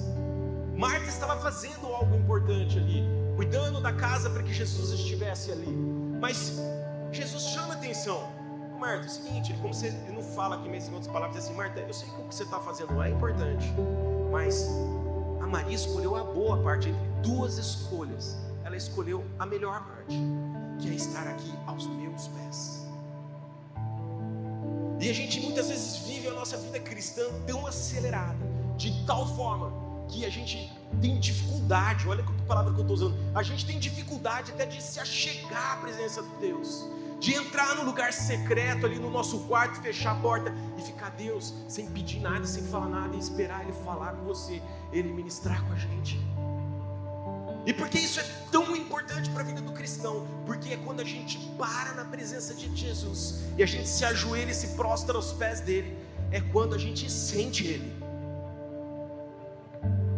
Marta 0.75 1.05
estava 1.05 1.39
fazendo 1.41 1.87
algo 1.87 2.15
importante 2.15 2.77
ali, 2.77 3.03
cuidando 3.35 3.79
da 3.79 3.93
casa 3.93 4.29
para 4.29 4.43
que 4.43 4.53
Jesus 4.53 4.91
estivesse 4.91 5.51
ali. 5.51 5.67
Mas 6.19 6.59
Jesus 7.11 7.43
chama 7.43 7.75
atenção. 7.75 8.27
Marta, 8.79 9.05
é 9.05 9.07
o 9.07 9.09
seguinte, 9.09 9.53
como 9.61 9.73
você 9.73 9.91
não 10.09 10.21
fala 10.21 10.57
aqui 10.57 10.67
mesmo 10.67 10.91
em 10.91 10.93
outras 10.95 11.11
palavras, 11.11 11.45
assim, 11.45 11.53
Marta, 11.53 11.79
eu 11.79 11.93
sei 11.93 12.09
que 12.09 12.15
o 12.15 12.27
que 12.27 12.35
você 12.35 12.43
está 12.43 12.59
fazendo 12.59 13.01
é 13.01 13.09
importante, 13.09 13.73
mas 14.31 14.67
a 15.41 15.47
Maria 15.47 15.75
escolheu 15.75 16.15
a 16.15 16.23
boa 16.23 16.61
parte 16.61 16.89
entre 16.89 17.07
duas 17.21 17.57
escolhas. 17.57 18.37
Ela 18.65 18.75
escolheu 18.75 19.23
a 19.39 19.45
melhor 19.45 19.85
parte, 19.85 20.19
que 20.79 20.89
é 20.89 20.93
estar 20.93 21.25
aqui 21.27 21.53
aos 21.67 21.87
meus 21.87 22.27
pés. 22.27 22.84
E 24.99 25.09
a 25.09 25.13
gente 25.13 25.39
muitas 25.41 25.67
vezes 25.67 25.97
vive 25.97 26.27
a 26.27 26.33
nossa 26.33 26.57
vida 26.57 26.79
cristã 26.79 27.23
tão 27.45 27.67
acelerada, 27.67 28.37
de 28.77 29.05
tal 29.05 29.27
forma 29.35 29.71
que 30.07 30.25
a 30.25 30.29
gente 30.29 30.71
tem 31.01 31.19
dificuldade, 31.19 32.07
olha 32.07 32.23
a 32.23 32.47
palavra 32.47 32.73
que 32.73 32.79
eu 32.79 32.83
estou 32.83 32.95
usando, 32.95 33.17
a 33.33 33.43
gente 33.43 33.65
tem 33.65 33.79
dificuldade 33.79 34.51
até 34.51 34.65
de 34.65 34.81
se 34.81 34.99
achegar 34.99 35.73
à 35.73 35.77
presença 35.77 36.21
de 36.21 36.35
Deus, 36.39 36.85
de 37.19 37.33
entrar 37.33 37.75
no 37.75 37.83
lugar 37.83 38.13
secreto 38.13 38.85
ali 38.85 38.97
no 38.97 39.09
nosso 39.09 39.39
quarto, 39.47 39.81
fechar 39.81 40.11
a 40.11 40.15
porta 40.15 40.53
e 40.77 40.81
ficar 40.81 41.09
Deus 41.11 41.53
sem 41.67 41.87
pedir 41.87 42.19
nada, 42.19 42.45
sem 42.45 42.63
falar 42.63 42.87
nada, 42.87 43.15
e 43.15 43.19
esperar 43.19 43.63
Ele 43.63 43.73
falar 43.73 44.13
com 44.13 44.25
você, 44.25 44.61
Ele 44.91 45.11
ministrar 45.11 45.65
com 45.65 45.73
a 45.73 45.75
gente. 45.75 46.19
E 47.65 47.73
por 47.73 47.89
que 47.89 47.97
isso 47.97 48.19
é 48.19 48.23
tão 48.51 48.75
importante 48.75 49.29
para 49.31 49.41
a 49.41 49.45
vida 49.45 49.59
do 49.59 49.71
cristão? 49.71 50.27
Porque 50.45 50.73
é 50.73 50.77
quando 50.77 50.99
a 50.99 51.03
gente 51.03 51.39
para 51.57 51.93
na 51.93 52.05
presença 52.05 52.53
de 52.53 52.73
Jesus 52.75 53.41
e 53.57 53.63
a 53.63 53.65
gente 53.65 53.89
se 53.89 54.05
ajoelha 54.05 54.51
e 54.51 54.53
se 54.53 54.75
prostra 54.75 55.15
aos 55.15 55.33
pés 55.33 55.61
dele, 55.61 55.97
é 56.31 56.39
quando 56.39 56.75
a 56.75 56.77
gente 56.77 57.11
sente 57.11 57.65
ele. 57.65 57.91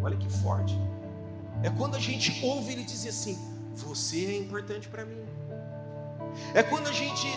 Olha 0.03 0.17
que 0.17 0.29
forte. 0.29 0.77
É 1.63 1.69
quando 1.69 1.95
a 1.95 1.99
gente 1.99 2.43
ouve 2.45 2.73
ele 2.73 2.83
dizer 2.83 3.09
assim: 3.09 3.37
Você 3.75 4.25
é 4.25 4.37
importante 4.37 4.89
para 4.89 5.05
mim. 5.05 5.25
É 6.53 6.61
quando 6.61 6.87
a 6.87 6.91
gente 6.91 7.27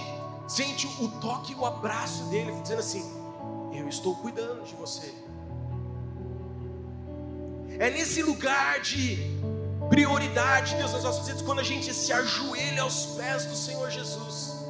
sente 0.49 0.87
o 1.00 1.09
toque 1.21 1.52
e 1.52 1.55
o 1.55 1.64
abraço 1.64 2.25
dele, 2.25 2.52
dizendo 2.62 2.81
assim: 2.81 3.05
Eu 3.73 3.88
estou 3.88 4.17
cuidando 4.17 4.64
de 4.64 4.75
você. 4.75 5.14
É 7.79 7.88
nesse 7.88 8.23
lugar 8.23 8.81
de 8.81 9.39
prioridade, 9.90 10.76
Deus, 10.76 10.92
nas 10.92 11.02
nossas 11.02 11.26
vidas, 11.26 11.42
quando 11.42 11.59
a 11.59 11.64
gente 11.64 11.92
se 11.92 12.12
ajoelha 12.12 12.82
aos 12.82 13.06
pés 13.16 13.44
do 13.44 13.56
Senhor 13.56 13.90
Jesus, 13.90 14.64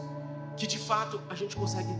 que 0.56 0.66
de 0.66 0.78
fato 0.78 1.20
a 1.28 1.34
gente 1.34 1.54
consegue 1.54 1.90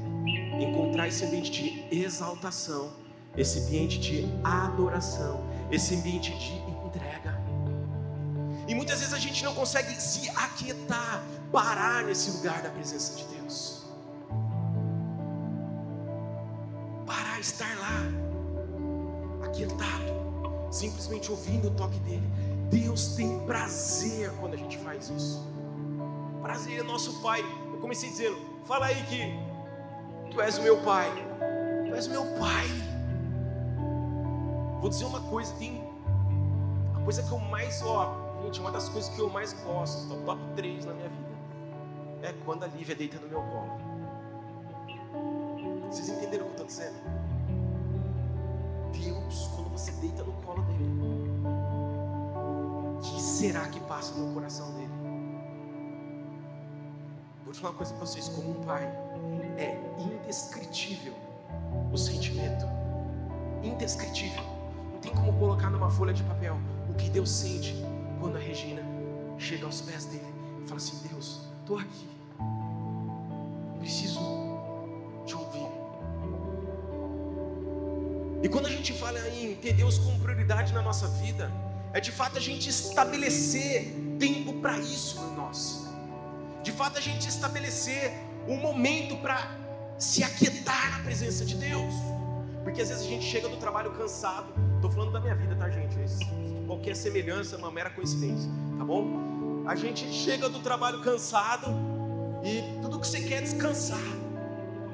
encontrar 0.58 1.06
esse 1.06 1.24
ambiente 1.24 1.50
de 1.50 1.84
exaltação, 1.94 2.94
esse 3.36 3.60
ambiente 3.60 3.98
de 3.98 4.26
adoração, 4.42 5.44
esse 5.70 5.94
ambiente 5.94 6.32
de 6.38 6.54
entrega. 6.86 7.38
E 8.66 8.74
muitas 8.74 9.00
vezes 9.00 9.12
a 9.12 9.18
gente 9.18 9.44
não 9.44 9.54
consegue 9.54 9.92
se 10.00 10.30
aquietar, 10.30 11.22
parar 11.52 12.04
nesse 12.04 12.30
lugar 12.30 12.62
da 12.62 12.70
presença 12.70 13.16
de 13.16 13.24
Deus. 13.24 13.84
Parar, 17.06 17.38
estar 17.40 17.76
lá, 17.78 18.19
simplesmente 20.80 21.30
ouvindo 21.30 21.68
o 21.68 21.70
toque 21.72 21.99
dele. 22.00 22.26
Deus 22.70 23.14
tem 23.14 23.38
prazer 23.40 24.32
quando 24.40 24.54
a 24.54 24.56
gente 24.56 24.78
faz 24.78 25.10
isso. 25.10 25.46
Prazer 26.40 26.80
é 26.80 26.82
nosso 26.82 27.20
Pai. 27.20 27.40
Eu 27.72 27.78
comecei 27.80 28.08
dizendo: 28.08 28.38
fala 28.64 28.87
aí 28.87 29.02
que 29.04 30.30
tu 30.30 30.40
és 30.40 30.56
o 30.56 30.62
meu 30.62 30.78
Pai. 30.78 31.10
Tu 31.87 31.94
és 31.94 32.06
o 32.06 32.10
meu 32.10 32.25
Pai. 32.38 32.66
Vou 34.80 34.88
dizer 34.88 35.04
uma 35.04 35.20
coisa: 35.20 35.52
tem 35.54 35.84
a 36.94 37.04
coisa 37.04 37.22
que 37.22 37.30
eu 37.30 37.38
mais, 37.38 37.82
ó, 37.82 38.40
gente, 38.44 38.60
uma 38.60 38.70
das 38.70 38.88
coisas 38.88 39.12
que 39.14 39.20
eu 39.20 39.28
mais 39.28 39.52
gosto, 39.52 40.14
top 40.25 40.40
3 40.56 40.87
na 40.87 40.94
minha 40.94 41.08
vida, 41.08 41.30
é 42.22 42.32
quando 42.44 42.64
a 42.64 42.66
Lívia 42.68 42.94
deita 42.94 43.18
no 43.18 43.28
meu 43.28 43.42
colo. 43.42 43.90
Vocês 45.90 46.08
entenderam 46.08 46.46
o 46.46 46.50
que 46.50 46.60
eu 46.60 46.64
estou 46.64 46.66
dizendo? 46.66 46.96
Deus, 48.92 49.49
quando 49.54 49.70
você 49.70 49.92
deita 49.92 50.22
no 50.22 50.32
colo 50.44 50.62
será 53.40 53.66
que 53.68 53.80
passa 53.80 54.12
no 54.16 54.35
coração 54.35 54.70
dele? 54.75 54.92
Vou 57.42 57.54
te 57.54 57.59
falar 57.59 57.73
uma 57.73 57.78
coisa 57.78 57.94
para 57.94 58.04
vocês, 58.04 58.28
como 58.28 58.50
um 58.50 58.62
pai, 58.64 58.85
é 59.56 59.80
indescritível 59.99 61.14
o 61.90 61.97
sentimento. 61.97 62.66
Indescritível. 63.62 64.42
Não 64.92 65.00
tem 65.00 65.11
como 65.14 65.32
colocar 65.38 65.70
numa 65.70 65.90
folha 65.90 66.12
de 66.12 66.23
papel 66.23 66.59
o 66.90 66.92
que 66.92 67.09
Deus 67.09 67.30
sente 67.30 67.75
quando 68.20 68.37
a 68.37 68.38
Regina 68.38 68.82
chega 69.38 69.64
aos 69.64 69.80
pés 69.80 70.04
dele 70.04 70.35
e 70.62 70.68
fala 70.68 70.76
assim: 70.76 71.09
Deus, 71.09 71.40
estou 71.61 71.78
aqui, 71.78 72.09
preciso 73.78 74.20
te 75.25 75.35
ouvir. 75.35 75.66
E 78.42 78.49
quando 78.50 78.66
a 78.66 78.70
gente 78.70 78.92
fala 78.92 79.18
em 79.30 79.54
ter 79.54 79.73
Deus 79.73 79.99
como 79.99 80.20
prioridade 80.20 80.75
na 80.75 80.82
nossa 80.82 81.09
vida, 81.09 81.50
é 81.92 82.00
de 82.00 82.12
fato 82.12 82.38
a 82.38 82.40
gente 82.40 82.68
estabelecer 82.68 83.94
tempo 84.18 84.54
para 84.54 84.78
isso 84.78 85.18
em 85.18 85.37
nós. 85.37 85.88
De 86.62 86.73
fato 86.73 86.99
a 86.99 87.00
gente 87.00 87.28
estabelecer 87.28 88.12
um 88.47 88.56
momento 88.56 89.16
para 89.16 89.59
se 89.99 90.23
aquietar 90.23 90.99
na 90.99 91.04
presença 91.04 91.44
de 91.44 91.56
Deus. 91.56 91.94
Porque 92.62 92.82
às 92.82 92.88
vezes 92.88 93.04
a 93.04 93.09
gente 93.09 93.25
chega 93.25 93.49
do 93.49 93.56
trabalho 93.56 93.90
cansado. 93.92 94.52
Estou 94.76 94.90
falando 94.90 95.12
da 95.12 95.20
minha 95.20 95.35
vida, 95.35 95.54
tá, 95.56 95.68
gente? 95.68 95.94
Qualquer 96.66 96.94
semelhança 96.94 97.56
é 97.56 97.59
uma 97.59 97.70
mera 97.70 97.90
coincidência, 97.90 98.49
tá 98.78 98.85
bom? 98.85 99.64
A 99.66 99.75
gente 99.75 100.11
chega 100.12 100.49
do 100.49 100.61
trabalho 100.61 101.00
cansado 101.02 101.70
e 102.44 102.80
tudo 102.80 103.00
que 103.00 103.06
você 103.06 103.20
quer 103.20 103.38
é 103.38 103.40
descansar. 103.42 103.99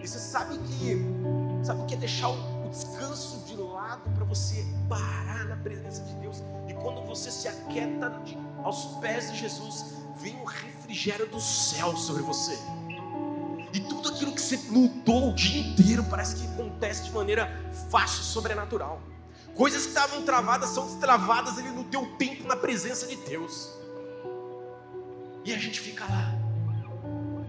E 0.03 0.09
você 0.09 0.19
sabe 0.19 0.59
que 0.59 0.97
sabe 1.65 1.83
o 1.83 1.87
que 1.87 1.95
é 1.95 1.99
deixar 1.99 2.31
o 2.31 2.69
descanso 2.71 3.36
para 4.15 4.25
você 4.25 4.65
parar 4.89 5.45
na 5.47 5.57
presença 5.57 6.03
de 6.03 6.15
Deus. 6.15 6.43
E 6.69 6.75
quando 6.75 7.03
você 7.03 7.31
se 7.31 7.49
aquieta 7.49 8.21
aos 8.63 8.99
pés 9.01 9.33
de 9.33 9.39
Jesus, 9.39 9.97
vem 10.17 10.37
um 10.37 10.45
refrigério 10.45 11.27
do 11.27 11.41
céu 11.41 11.97
sobre 11.97 12.23
você. 12.23 12.59
E 13.73 13.81
tudo 13.81 14.09
aquilo 14.09 14.33
que 14.33 14.41
você 14.41 14.57
lutou 14.71 15.31
o 15.31 15.35
dia 15.35 15.61
inteiro 15.61 16.05
parece 16.05 16.37
que 16.37 16.47
acontece 16.47 17.05
de 17.05 17.13
maneira 17.13 17.51
fácil, 17.91 18.23
sobrenatural. 18.23 19.01
Coisas 19.55 19.83
que 19.83 19.89
estavam 19.89 20.23
travadas 20.23 20.71
são 20.71 20.87
destravadas 20.87 21.59
ali 21.59 21.71
no 21.71 21.85
teu 21.85 22.07
tempo, 22.17 22.47
na 22.47 22.57
presença 22.57 23.07
de 23.07 23.17
Deus. 23.17 23.71
E 25.45 25.53
a 25.55 25.59
gente 25.59 25.81
fica 25.81 26.05
lá, 26.05 26.35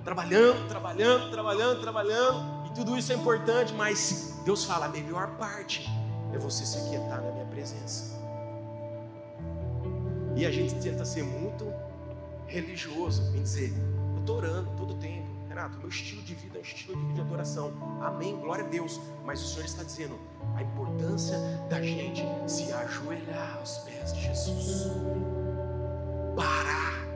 trabalhando, 0.04 0.68
trabalhando, 0.68 1.32
trabalhando, 1.32 1.82
trabalhando, 1.82 2.68
e 2.68 2.74
tudo 2.74 2.98
isso 2.98 3.12
é 3.12 3.16
importante, 3.16 3.74
mas 3.74 4.40
Deus 4.46 4.64
fala: 4.64 4.86
a 4.86 4.90
melhor 4.90 5.36
parte 5.38 5.90
é 6.34 6.38
você 6.38 6.66
se 6.66 6.78
aquietar 6.78 7.22
na 7.22 7.32
minha 7.32 7.46
presença. 7.46 8.18
E 10.36 10.46
a 10.46 10.52
gente 10.52 10.76
tenta 10.76 11.04
ser 11.04 11.24
muito 11.24 11.66
religioso 12.46 13.36
em 13.36 13.42
dizer: 13.42 13.74
eu 14.14 14.20
estou 14.20 14.38
orando 14.38 14.70
todo 14.78 14.94
tempo, 14.96 15.28
Renato, 15.50 15.80
meu 15.80 15.90
estilo 15.90 16.22
de 16.22 16.36
vida 16.36 16.58
é 16.58 16.60
um 16.60 16.64
estilo 16.64 16.96
de 16.96 17.02
vida 17.02 17.14
de 17.16 17.22
adoração. 17.22 17.74
Amém, 18.02 18.40
glória 18.40 18.64
a 18.64 18.68
Deus. 18.68 19.00
Mas 19.26 19.42
o 19.42 19.48
Senhor 19.48 19.66
está 19.66 19.84
dizendo 19.84 20.20
a 20.56 20.62
importância 20.62 21.38
da 21.70 21.82
gente 21.82 22.24
se 22.48 22.72
ajoelhar 22.72 23.58
aos 23.58 23.80
pés 23.80 24.14
de 24.14 24.22
Jesus. 24.22 24.92
Parar. 26.36 27.08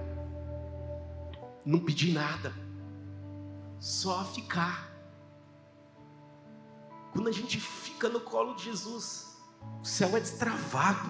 Não 1.63 1.79
pedir 1.79 2.13
nada. 2.13 2.51
Só 3.79 4.23
ficar. 4.25 4.90
Quando 7.11 7.27
a 7.27 7.31
gente 7.31 7.59
fica 7.59 8.07
no 8.07 8.21
colo 8.21 8.55
de 8.55 8.65
Jesus, 8.65 9.37
o 9.81 9.85
céu 9.85 10.15
é 10.15 10.19
destravado 10.19 11.09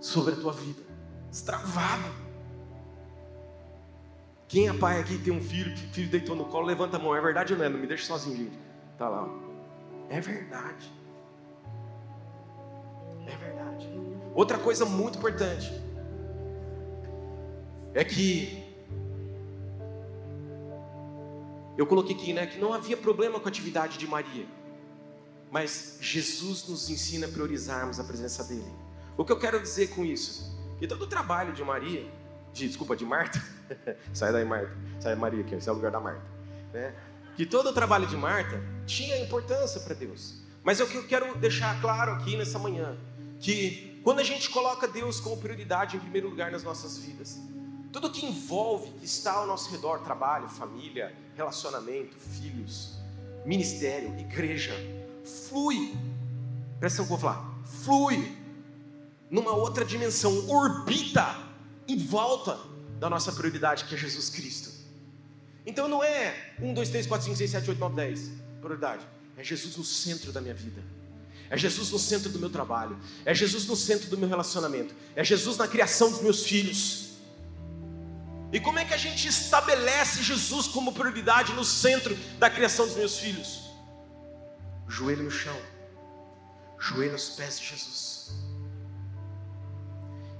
sobre 0.00 0.34
a 0.34 0.36
tua 0.36 0.52
vida. 0.52 0.82
Destravado. 1.28 2.30
Quem 4.46 4.68
é 4.68 4.72
pai 4.72 5.00
aqui 5.00 5.18
tem 5.18 5.32
um 5.32 5.42
filho, 5.42 5.74
que 5.74 5.86
o 5.86 5.92
filho 5.92 6.10
deitou 6.10 6.34
no 6.34 6.44
colo, 6.44 6.66
levanta 6.66 6.96
a 6.96 7.00
mão. 7.00 7.14
É 7.14 7.20
verdade 7.20 7.52
ou 7.52 7.58
não 7.58 7.66
é? 7.66 7.68
Não 7.68 7.78
me 7.78 7.86
deixa 7.86 8.06
sozinho, 8.06 8.36
gente. 8.36 8.58
Tá 8.96 9.08
lá. 9.08 9.28
É 10.08 10.20
verdade. 10.20 10.92
É 13.26 13.36
verdade. 13.36 13.88
Outra 14.34 14.58
coisa 14.58 14.84
muito 14.84 15.18
importante 15.18 15.70
é 17.94 18.04
que 18.04 18.64
eu 21.76 21.86
coloquei 21.86 22.14
aqui, 22.14 22.32
né, 22.32 22.46
que 22.46 22.58
não 22.58 22.72
havia 22.72 22.96
problema 22.96 23.40
com 23.40 23.46
a 23.46 23.48
atividade 23.48 23.98
de 23.98 24.06
Maria. 24.06 24.46
Mas 25.50 25.98
Jesus 26.00 26.66
nos 26.68 26.88
ensina 26.88 27.26
a 27.26 27.28
priorizarmos 27.28 27.98
a 27.98 28.04
presença 28.04 28.44
dele. 28.44 28.72
O 29.16 29.24
que 29.24 29.32
eu 29.32 29.38
quero 29.38 29.60
dizer 29.60 29.88
com 29.88 30.04
isso? 30.04 30.56
Que 30.78 30.86
todo 30.86 31.02
o 31.02 31.06
trabalho 31.06 31.52
de 31.52 31.62
Maria, 31.64 32.08
de, 32.52 32.68
desculpa, 32.68 32.96
de 32.96 33.04
Marta, 33.04 33.42
sai 34.14 34.32
daí, 34.32 34.44
Marta. 34.44 34.72
Sai 35.00 35.14
Maria 35.16 35.40
aqui, 35.40 35.54
esse 35.56 35.68
é 35.68 35.72
o 35.72 35.74
lugar 35.74 35.90
da 35.90 35.98
Marta. 35.98 36.22
Né? 36.72 36.94
Que 37.36 37.44
todo 37.44 37.70
o 37.70 37.72
trabalho 37.72 38.06
de 38.06 38.16
Marta 38.16 38.62
tinha 38.86 39.18
importância 39.18 39.80
para 39.80 39.94
Deus. 39.94 40.36
Mas 40.62 40.78
é 40.78 40.84
o 40.84 40.86
que 40.86 40.96
eu 40.96 41.06
quero 41.06 41.36
deixar 41.38 41.80
claro 41.80 42.12
aqui 42.12 42.36
nessa 42.36 42.58
manhã: 42.58 42.96
que 43.40 44.00
quando 44.04 44.20
a 44.20 44.24
gente 44.24 44.50
coloca 44.50 44.86
Deus 44.86 45.20
como 45.20 45.36
prioridade 45.36 45.96
em 45.96 46.00
primeiro 46.00 46.28
lugar 46.28 46.52
nas 46.52 46.62
nossas 46.62 46.96
vidas, 46.98 47.38
tudo 47.92 48.10
que 48.10 48.24
envolve, 48.24 48.90
que 48.92 49.04
está 49.04 49.32
ao 49.32 49.46
nosso 49.46 49.70
redor 49.70 50.00
trabalho, 50.00 50.48
família, 50.48 51.12
relacionamento, 51.34 52.16
filhos, 52.16 52.94
ministério, 53.44 54.16
igreja 54.18 54.74
flui. 55.24 55.96
Presta 56.78 57.02
atenção 57.02 57.06
que 57.06 57.12
eu 57.12 57.16
vou 57.16 57.18
falar. 57.18 57.62
Flui 57.84 58.36
numa 59.30 59.52
outra 59.52 59.84
dimensão, 59.84 60.48
orbita 60.48 61.36
em 61.86 61.96
volta 61.96 62.58
da 62.98 63.08
nossa 63.08 63.32
prioridade, 63.32 63.84
que 63.84 63.94
é 63.94 63.98
Jesus 63.98 64.28
Cristo. 64.28 64.70
Então 65.64 65.88
não 65.88 66.02
é 66.02 66.54
1, 66.60 66.74
2, 66.74 66.88
3, 66.88 67.06
4, 67.06 67.24
5, 67.26 67.36
6, 67.36 67.50
7, 67.50 67.70
8, 67.70 67.78
9, 67.78 67.96
10 67.96 68.30
prioridade. 68.60 69.06
É 69.36 69.42
Jesus 69.44 69.76
no 69.76 69.84
centro 69.84 70.32
da 70.32 70.40
minha 70.40 70.54
vida. 70.54 70.82
É 71.48 71.56
Jesus 71.56 71.90
no 71.90 71.98
centro 71.98 72.30
do 72.30 72.38
meu 72.38 72.50
trabalho. 72.50 72.98
É 73.24 73.34
Jesus 73.34 73.66
no 73.66 73.74
centro 73.74 74.08
do 74.08 74.18
meu 74.18 74.28
relacionamento. 74.28 74.94
É 75.16 75.24
Jesus 75.24 75.56
na 75.56 75.66
criação 75.66 76.10
dos 76.10 76.20
meus 76.20 76.44
filhos. 76.44 77.10
E 78.52 78.60
como 78.60 78.78
é 78.78 78.84
que 78.84 78.94
a 78.94 78.96
gente 78.96 79.28
estabelece 79.28 80.22
Jesus 80.22 80.66
como 80.66 80.92
prioridade 80.92 81.52
no 81.52 81.64
centro 81.64 82.16
da 82.38 82.50
criação 82.50 82.86
dos 82.86 82.96
meus 82.96 83.18
filhos? 83.18 83.69
Joelho 84.90 85.22
no 85.22 85.30
chão, 85.30 85.56
joelho 86.76 87.12
aos 87.12 87.30
pés 87.30 87.60
de 87.60 87.66
Jesus. 87.66 88.32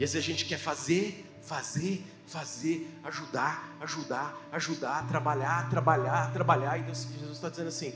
E 0.00 0.02
às 0.02 0.12
vezes 0.12 0.16
a 0.16 0.21
gente 0.21 0.45
quer 0.45 0.59
fazer, 0.59 1.25
fazer, 1.40 2.04
fazer, 2.26 2.90
ajudar, 3.04 3.76
ajudar, 3.80 4.37
ajudar, 4.50 5.07
trabalhar, 5.07 5.71
trabalhar, 5.71 6.33
trabalhar. 6.33 6.78
E 6.78 6.83
Deus, 6.83 7.04
Jesus 7.04 7.37
está 7.37 7.49
dizendo 7.49 7.69
assim: 7.69 7.95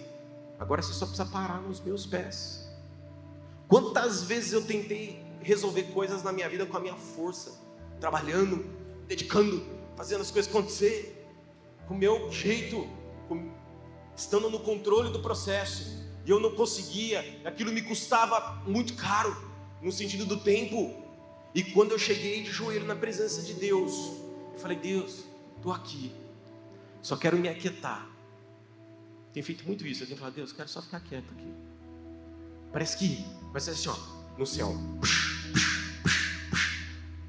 agora 0.57 0.81
você 0.81 0.93
só 0.93 1.07
precisa 1.07 1.27
parar 1.27 1.61
nos 1.61 1.81
meus 1.81 2.07
pés. 2.07 2.71
Quantas 3.67 4.23
vezes 4.23 4.53
eu 4.53 4.65
tentei 4.65 5.21
resolver 5.41 5.83
coisas 5.93 6.23
na 6.23 6.31
minha 6.31 6.49
vida 6.49 6.65
com 6.67 6.77
a 6.77 6.81
minha 6.81 6.95
força, 6.95 7.61
trabalhando, 7.99 8.65
dedicando, 9.09 9.67
fazendo 9.97 10.21
as 10.21 10.31
coisas 10.31 10.49
acontecer, 10.49 11.27
com 11.89 11.95
o 11.95 11.99
meu 11.99 12.31
jeito, 12.31 12.89
com, 13.29 13.53
estando 14.17 14.49
no 14.49 14.61
controle 14.61 15.11
do 15.11 15.21
processo, 15.21 16.04
e 16.25 16.31
eu 16.31 16.41
não 16.41 16.55
conseguia, 16.55 17.41
aquilo 17.45 17.71
me 17.71 17.83
custava 17.83 18.63
muito 18.67 18.95
caro, 18.95 19.37
no 19.83 19.93
sentido 19.93 20.25
do 20.25 20.41
tempo. 20.41 21.03
E 21.55 21.63
quando 21.63 21.93
eu 21.93 21.99
cheguei 21.99 22.43
de 22.43 22.51
joelho 22.51 22.87
na 22.87 22.97
presença 22.97 23.43
de 23.43 23.53
Deus, 23.55 23.93
eu 24.53 24.59
falei: 24.59 24.79
Deus, 24.79 25.25
estou 25.57 25.73
aqui, 25.73 26.13
só 27.03 27.17
quero 27.17 27.37
me 27.37 27.49
aquietar. 27.49 28.09
tenho 29.33 29.45
feito 29.45 29.67
muito 29.67 29.87
isso. 29.87 30.03
Eu 30.03 30.07
tenho 30.07 30.19
falado, 30.19 30.35
Deus, 30.35 30.53
quero 30.53 30.69
só 30.69 30.81
ficar 30.81 31.01
quieto 31.01 31.31
aqui. 31.33 31.53
Parece 32.73 32.97
que, 32.97 33.25
vai 33.53 33.61
ser 33.61 33.73
assim, 33.73 33.89
ó, 33.89 33.97
no 34.39 34.47
céu. 34.47 34.75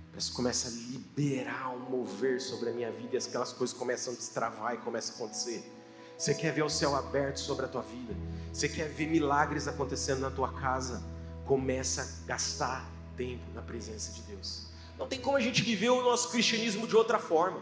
Parece 0.10 0.30
que 0.30 0.36
começa 0.36 0.70
a 0.70 0.72
liberar 0.72 1.76
um 1.76 1.90
mover 1.90 2.40
sobre 2.42 2.70
a 2.70 2.74
minha 2.74 2.90
vida 2.90 3.16
e 3.16 3.18
aquelas 3.18 3.52
coisas 3.52 3.76
começam 3.78 4.14
a 4.14 4.16
destravar 4.16 4.74
e 4.74 4.78
começam 4.78 5.14
a 5.14 5.18
acontecer. 5.18 5.75
Você 6.18 6.34
quer 6.34 6.52
ver 6.52 6.64
o 6.64 6.70
céu 6.70 6.96
aberto 6.96 7.38
sobre 7.38 7.66
a 7.66 7.68
tua 7.68 7.82
vida? 7.82 8.16
Você 8.54 8.70
quer 8.70 8.88
ver 8.88 9.08
milagres 9.08 9.68
acontecendo 9.68 10.22
na 10.22 10.32
tua 10.32 10.52
casa? 10.54 11.04
Começa 11.46 12.02
a 12.02 12.28
gastar 12.28 12.90
tempo 13.18 13.44
na 13.54 13.62
presença 13.62 14.14
de 14.14 14.22
Deus. 14.22 14.68
Não 14.98 15.08
tem 15.08 15.20
como 15.20 15.36
a 15.36 15.42
gente 15.42 15.62
viver 15.62 15.90
o 15.90 16.02
nosso 16.02 16.32
cristianismo 16.32 16.88
de 16.88 16.96
outra 16.96 17.20
forma. 17.20 17.60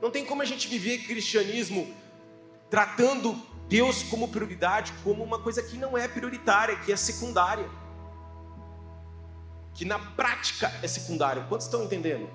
Não 0.00 0.10
tem 0.10 0.26
como 0.26 0.42
a 0.42 0.44
gente 0.44 0.68
viver 0.68 0.98
cristianismo 0.98 1.92
tratando 2.68 3.34
Deus 3.66 4.02
como 4.02 4.28
prioridade, 4.28 4.92
como 5.02 5.24
uma 5.24 5.38
coisa 5.38 5.62
que 5.62 5.78
não 5.78 5.96
é 5.96 6.06
prioritária, 6.06 6.76
que 6.76 6.92
é 6.92 6.96
secundária. 6.96 7.68
Que 9.72 9.86
na 9.86 9.98
prática 9.98 10.70
é 10.82 10.86
secundário. 10.86 11.46
Quantos 11.48 11.66
estão 11.66 11.84
entendendo? 11.84 12.28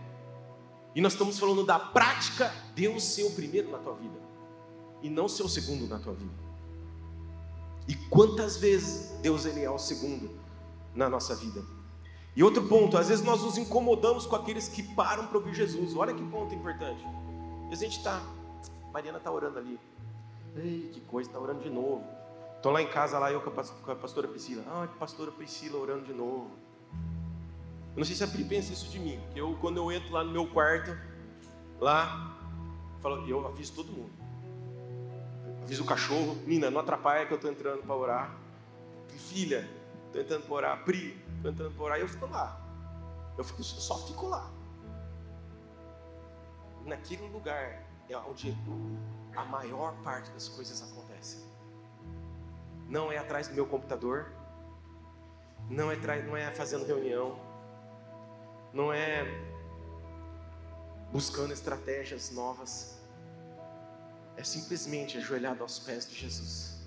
E 0.96 1.02
nós 1.02 1.14
estamos 1.14 1.38
falando 1.38 1.64
da 1.64 1.78
prática, 1.78 2.52
Deus 2.74 3.04
ser 3.04 3.24
o 3.24 3.32
primeiro 3.32 3.70
na 3.70 3.78
tua 3.78 3.94
vida 3.94 4.23
e 5.04 5.10
não 5.10 5.28
ser 5.28 5.44
o 5.44 5.50
segundo 5.50 5.88
na 5.88 6.00
tua 6.00 6.14
vida. 6.14 6.34
E 7.88 7.94
quantas 7.94 8.58
vezes 8.58 9.12
Deus 9.22 9.46
ele 9.46 9.62
é 9.62 9.70
o 9.70 9.78
segundo 9.78 10.32
na 10.96 11.10
nossa 11.10 11.36
vida? 11.36 11.62
E 12.36 12.44
outro 12.44 12.64
ponto, 12.68 12.98
às 12.98 13.10
vezes 13.10 13.24
nós 13.24 13.44
nos 13.44 13.58
incomodamos 13.58 14.26
com 14.26 14.36
aqueles 14.36 14.68
que 14.68 14.82
param 14.82 15.28
para 15.28 15.38
ouvir 15.38 15.54
Jesus. 15.54 15.96
Olha 15.96 16.14
que 16.14 16.24
ponto 16.24 16.56
importante. 16.56 17.04
E 17.70 17.74
a 17.74 17.76
gente 17.76 17.98
está, 17.98 18.22
Mariana 18.92 19.20
está 19.20 19.32
orando 19.32 19.60
ali. 19.60 19.80
Ei, 20.56 20.90
que 20.94 21.02
coisa, 21.02 21.30
está 21.30 21.40
orando 21.40 21.62
de 21.62 21.70
novo. 21.70 22.04
Estou 22.56 22.72
lá 22.72 22.82
em 22.82 22.88
casa, 22.88 23.20
lá 23.20 23.32
eu 23.32 23.42
com 23.42 23.50
a 23.92 23.96
pastora 23.96 24.28
Priscila. 24.28 24.64
Ah, 24.68 24.88
pastora 24.98 25.32
Priscila 25.32 25.78
orando 25.78 26.06
de 26.06 26.14
novo. 26.14 26.50
Eu 27.94 27.98
não 27.98 28.06
sei 28.06 28.16
se 28.16 28.24
a 28.24 28.28
Pri 28.28 28.44
pensa 28.44 28.74
isso 28.74 28.90
de 28.90 29.00
mim. 29.00 29.20
Eu, 29.36 29.56
quando 29.60 29.78
eu 29.78 29.92
entro 29.92 30.12
lá 30.12 30.24
no 30.24 30.32
meu 30.32 30.48
quarto, 30.48 30.98
lá, 31.80 32.36
eu 33.28 33.46
aviso 33.46 33.74
todo 33.74 33.92
mundo. 33.92 34.23
Aviso 35.64 35.84
o 35.84 35.86
cachorro, 35.86 36.36
Nina, 36.46 36.70
não 36.70 36.82
atrapalha 36.82 37.26
que 37.26 37.32
eu 37.32 37.38
estou 37.38 37.50
entrando 37.50 37.84
para 37.84 37.96
orar. 37.96 38.36
Filha, 39.18 39.68
estou 40.08 40.22
entrando 40.22 40.44
para 40.44 40.54
orar. 40.54 40.84
Pri, 40.84 41.18
estou 41.38 41.52
entrando 41.52 41.74
para 41.74 41.84
orar. 41.84 41.98
E 42.00 42.02
eu 42.02 42.08
fico 42.10 42.26
lá. 42.28 42.62
Eu 43.38 43.44
fico, 43.46 43.64
só 43.64 43.98
fico 44.06 44.28
lá. 44.28 44.52
Naquele 46.86 47.30
lugar 47.30 47.82
é 48.10 48.18
onde 48.18 48.54
a 49.36 49.46
maior 49.46 49.96
parte 50.04 50.30
das 50.32 50.50
coisas 50.50 50.84
acontecem. 50.84 51.42
Não 52.90 53.10
é 53.10 53.18
atrás 53.18 53.48
do 53.48 53.54
meu 53.54 53.66
computador, 53.66 54.28
não 55.70 55.90
é, 55.90 55.96
não 56.24 56.36
é 56.36 56.52
fazendo 56.52 56.86
reunião, 56.86 57.40
não 58.74 58.92
é 58.92 59.26
buscando 61.10 61.54
estratégias 61.54 62.32
novas, 62.32 63.00
é 64.36 64.44
simplesmente 64.44 65.18
ajoelhado 65.18 65.62
aos 65.62 65.80
pés 65.80 66.08
de 66.10 66.16
Jesus, 66.16 66.82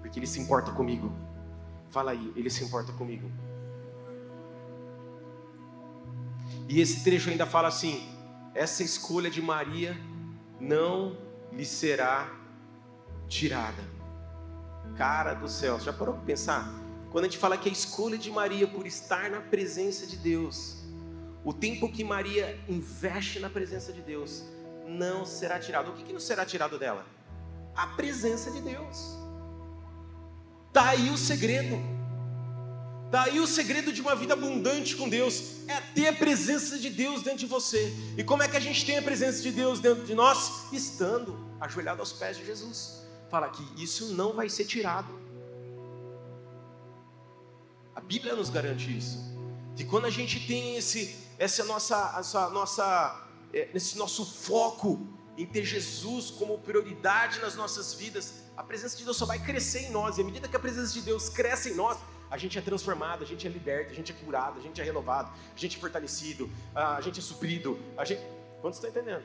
porque 0.00 0.18
Ele 0.18 0.26
se 0.26 0.40
importa 0.40 0.72
comigo. 0.72 1.12
Fala 1.90 2.12
aí, 2.12 2.32
Ele 2.36 2.50
se 2.50 2.62
importa 2.64 2.92
comigo. 2.92 3.30
E 6.68 6.80
esse 6.80 7.02
trecho 7.02 7.30
ainda 7.30 7.46
fala 7.46 7.68
assim: 7.68 8.08
essa 8.54 8.82
escolha 8.82 9.30
de 9.30 9.42
Maria 9.42 9.96
não 10.60 11.16
lhe 11.52 11.64
será 11.64 12.30
tirada. 13.28 13.82
Cara 14.96 15.34
do 15.34 15.48
céu, 15.48 15.80
já 15.80 15.92
parou 15.92 16.14
para 16.14 16.24
pensar? 16.24 16.80
Quando 17.10 17.24
a 17.24 17.28
gente 17.28 17.38
fala 17.38 17.56
que 17.56 17.68
a 17.68 17.72
escolha 17.72 18.16
de 18.16 18.30
Maria 18.30 18.68
por 18.68 18.86
estar 18.86 19.30
na 19.30 19.40
presença 19.40 20.06
de 20.06 20.16
Deus, 20.16 20.76
o 21.44 21.52
tempo 21.52 21.90
que 21.90 22.04
Maria 22.04 22.58
investe 22.68 23.40
na 23.40 23.48
presença 23.48 23.92
de 23.92 24.02
Deus 24.02 24.44
não 24.90 25.24
será 25.24 25.58
tirado. 25.58 25.90
O 25.90 25.94
que, 25.94 26.04
que 26.04 26.12
não 26.12 26.20
será 26.20 26.44
tirado 26.44 26.78
dela? 26.78 27.06
A 27.74 27.86
presença 27.88 28.50
de 28.50 28.60
Deus. 28.60 29.16
Está 30.68 30.90
aí 30.90 31.10
o 31.10 31.16
segredo. 31.16 31.76
Está 33.06 33.24
aí 33.24 33.40
o 33.40 33.46
segredo 33.46 33.92
de 33.92 34.00
uma 34.00 34.14
vida 34.14 34.34
abundante 34.34 34.96
com 34.96 35.08
Deus. 35.08 35.66
É 35.68 35.80
ter 35.94 36.08
a 36.08 36.12
presença 36.12 36.78
de 36.78 36.90
Deus 36.90 37.22
dentro 37.22 37.40
de 37.40 37.46
você. 37.46 37.92
E 38.16 38.24
como 38.24 38.42
é 38.42 38.48
que 38.48 38.56
a 38.56 38.60
gente 38.60 38.84
tem 38.84 38.98
a 38.98 39.02
presença 39.02 39.42
de 39.42 39.50
Deus 39.50 39.80
dentro 39.80 40.04
de 40.04 40.14
nós? 40.14 40.72
Estando 40.72 41.38
ajoelhado 41.60 42.00
aos 42.00 42.12
pés 42.12 42.36
de 42.36 42.44
Jesus. 42.44 43.02
Fala 43.30 43.48
que 43.48 43.82
isso 43.82 44.14
não 44.14 44.32
vai 44.32 44.48
ser 44.48 44.64
tirado. 44.64 45.18
A 47.94 48.00
Bíblia 48.00 48.34
nos 48.34 48.50
garante 48.50 48.96
isso. 48.96 49.18
Que 49.76 49.84
quando 49.84 50.06
a 50.06 50.10
gente 50.10 50.46
tem 50.46 50.76
esse 50.76 51.30
essa 51.40 51.64
nossa, 51.64 52.16
essa 52.18 52.50
nossa, 52.50 53.29
é, 53.52 53.68
esse 53.74 53.96
nosso 53.98 54.24
foco 54.24 55.06
em 55.36 55.46
ter 55.46 55.64
Jesus 55.64 56.30
como 56.30 56.58
prioridade 56.58 57.40
nas 57.40 57.54
nossas 57.54 57.94
vidas, 57.94 58.42
a 58.56 58.62
presença 58.62 58.96
de 58.96 59.04
Deus 59.04 59.16
só 59.16 59.24
vai 59.24 59.38
crescer 59.38 59.84
em 59.84 59.90
nós. 59.90 60.18
E 60.18 60.20
à 60.20 60.24
medida 60.24 60.46
que 60.46 60.56
a 60.56 60.60
presença 60.60 60.92
de 60.92 61.00
Deus 61.00 61.28
cresce 61.28 61.70
em 61.70 61.74
nós, 61.74 61.98
a 62.30 62.36
gente 62.36 62.58
é 62.58 62.60
transformado, 62.60 63.24
a 63.24 63.26
gente 63.26 63.46
é 63.46 63.50
liberto, 63.50 63.90
a 63.90 63.94
gente 63.94 64.12
é 64.12 64.14
curado, 64.14 64.58
a 64.58 64.62
gente 64.62 64.80
é 64.80 64.84
renovado, 64.84 65.32
a 65.54 65.58
gente 65.58 65.76
é 65.76 65.80
fortalecido, 65.80 66.50
a 66.74 67.00
gente 67.00 67.18
é 67.18 67.22
suprido. 67.22 67.78
A 67.96 68.04
gente... 68.04 68.22
Quantos 68.60 68.78
estão 68.78 68.90
entendendo? 68.90 69.24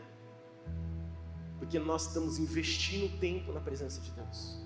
Porque 1.59 1.77
nós 1.77 2.07
estamos 2.07 2.39
investindo 2.39 3.19
tempo 3.19 3.51
na 3.51 3.59
presença 3.59 3.99
de 3.99 4.11
Deus, 4.11 4.57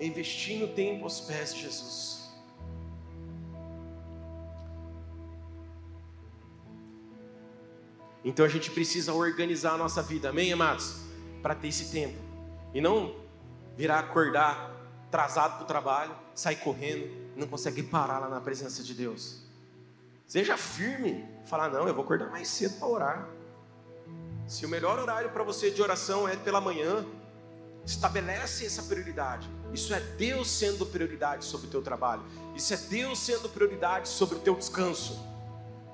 investindo 0.00 0.74
tempo 0.74 1.04
aos 1.04 1.20
pés 1.20 1.54
de 1.54 1.62
Jesus. 1.62 2.27
Então 8.24 8.44
a 8.44 8.48
gente 8.48 8.70
precisa 8.70 9.12
organizar 9.12 9.74
a 9.74 9.76
nossa 9.78 10.02
vida, 10.02 10.30
amém, 10.30 10.52
amados? 10.52 10.96
Para 11.42 11.54
ter 11.54 11.68
esse 11.68 11.90
tempo. 11.90 12.18
E 12.74 12.80
não 12.80 13.14
virar 13.76 14.00
acordar 14.00 14.74
atrasado 15.06 15.54
para 15.54 15.64
o 15.64 15.66
trabalho, 15.66 16.14
sair 16.34 16.56
correndo, 16.56 17.08
não 17.34 17.46
consegue 17.46 17.82
parar 17.82 18.18
lá 18.18 18.28
na 18.28 18.40
presença 18.40 18.82
de 18.82 18.92
Deus. 18.92 19.42
Seja 20.26 20.56
firme, 20.58 21.24
falar, 21.46 21.70
não, 21.70 21.88
eu 21.88 21.94
vou 21.94 22.04
acordar 22.04 22.28
mais 22.28 22.48
cedo 22.48 22.78
para 22.78 22.88
orar. 22.88 23.28
Se 24.46 24.66
o 24.66 24.68
melhor 24.68 24.98
horário 24.98 25.30
para 25.30 25.42
você 25.42 25.70
de 25.70 25.80
oração 25.80 26.28
é 26.28 26.36
pela 26.36 26.60
manhã, 26.60 27.06
estabelece 27.86 28.66
essa 28.66 28.82
prioridade. 28.82 29.48
Isso 29.72 29.94
é 29.94 30.00
Deus 30.00 30.50
sendo 30.50 30.84
prioridade 30.84 31.44
sobre 31.44 31.68
o 31.68 31.70
teu 31.70 31.80
trabalho. 31.80 32.22
Isso 32.54 32.74
é 32.74 32.76
Deus 32.76 33.18
sendo 33.18 33.48
prioridade 33.48 34.08
sobre 34.08 34.36
o 34.36 34.40
teu 34.40 34.54
descanso. 34.54 35.18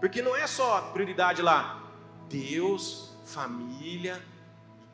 Porque 0.00 0.20
não 0.20 0.34
é 0.34 0.46
só 0.46 0.80
prioridade 0.92 1.40
lá, 1.40 1.83
Deus, 2.28 3.10
família, 3.24 4.22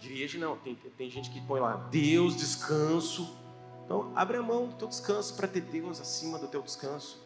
igreja, 0.00 0.38
não. 0.38 0.56
Tem, 0.56 0.74
tem 0.74 1.10
gente 1.10 1.30
que 1.30 1.40
põe 1.40 1.60
lá 1.60 1.76
Deus, 1.90 2.36
descanso. 2.36 3.36
Então, 3.84 4.12
abre 4.14 4.36
a 4.36 4.42
mão 4.42 4.68
do 4.68 4.74
teu 4.76 4.88
descanso 4.88 5.34
para 5.34 5.48
ter 5.48 5.62
Deus 5.62 6.00
acima 6.00 6.38
do 6.38 6.46
teu 6.46 6.62
descanso. 6.62 7.20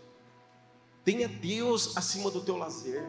Tenha 1.05 1.29
Deus 1.29 1.97
acima 1.97 2.31
do 2.31 2.41
teu 2.41 2.57
lazer. 2.57 3.05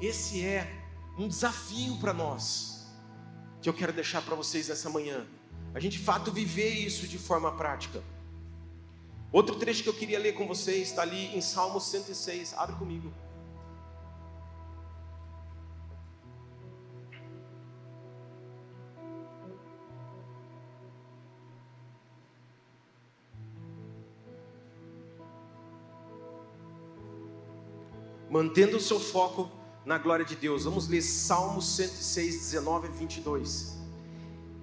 Esse 0.00 0.44
é 0.44 0.68
um 1.16 1.26
desafio 1.26 1.96
para 1.98 2.12
nós, 2.12 2.86
que 3.60 3.68
eu 3.68 3.74
quero 3.74 3.92
deixar 3.92 4.22
para 4.22 4.34
vocês 4.34 4.68
nessa 4.68 4.88
manhã. 4.88 5.26
A 5.74 5.80
gente, 5.80 5.98
de 5.98 6.04
fato, 6.04 6.32
viver 6.32 6.70
isso 6.70 7.06
de 7.06 7.18
forma 7.18 7.52
prática. 7.52 8.02
Outro 9.30 9.56
trecho 9.56 9.82
que 9.82 9.88
eu 9.88 9.94
queria 9.94 10.18
ler 10.18 10.32
com 10.32 10.46
vocês 10.46 10.88
está 10.88 11.02
ali 11.02 11.36
em 11.36 11.40
Salmo 11.42 11.80
106. 11.80 12.54
Abre 12.56 12.76
comigo. 12.76 13.12
Mantendo 28.30 28.76
o 28.76 28.80
seu 28.80 28.98
foco 28.98 29.50
na 29.84 29.98
glória 29.98 30.24
de 30.24 30.36
Deus. 30.36 30.64
Vamos 30.64 30.88
ler 30.88 31.02
Salmo 31.02 31.60
106, 31.60 32.34
19 32.34 32.88
e 32.88 32.90
22. 32.92 33.76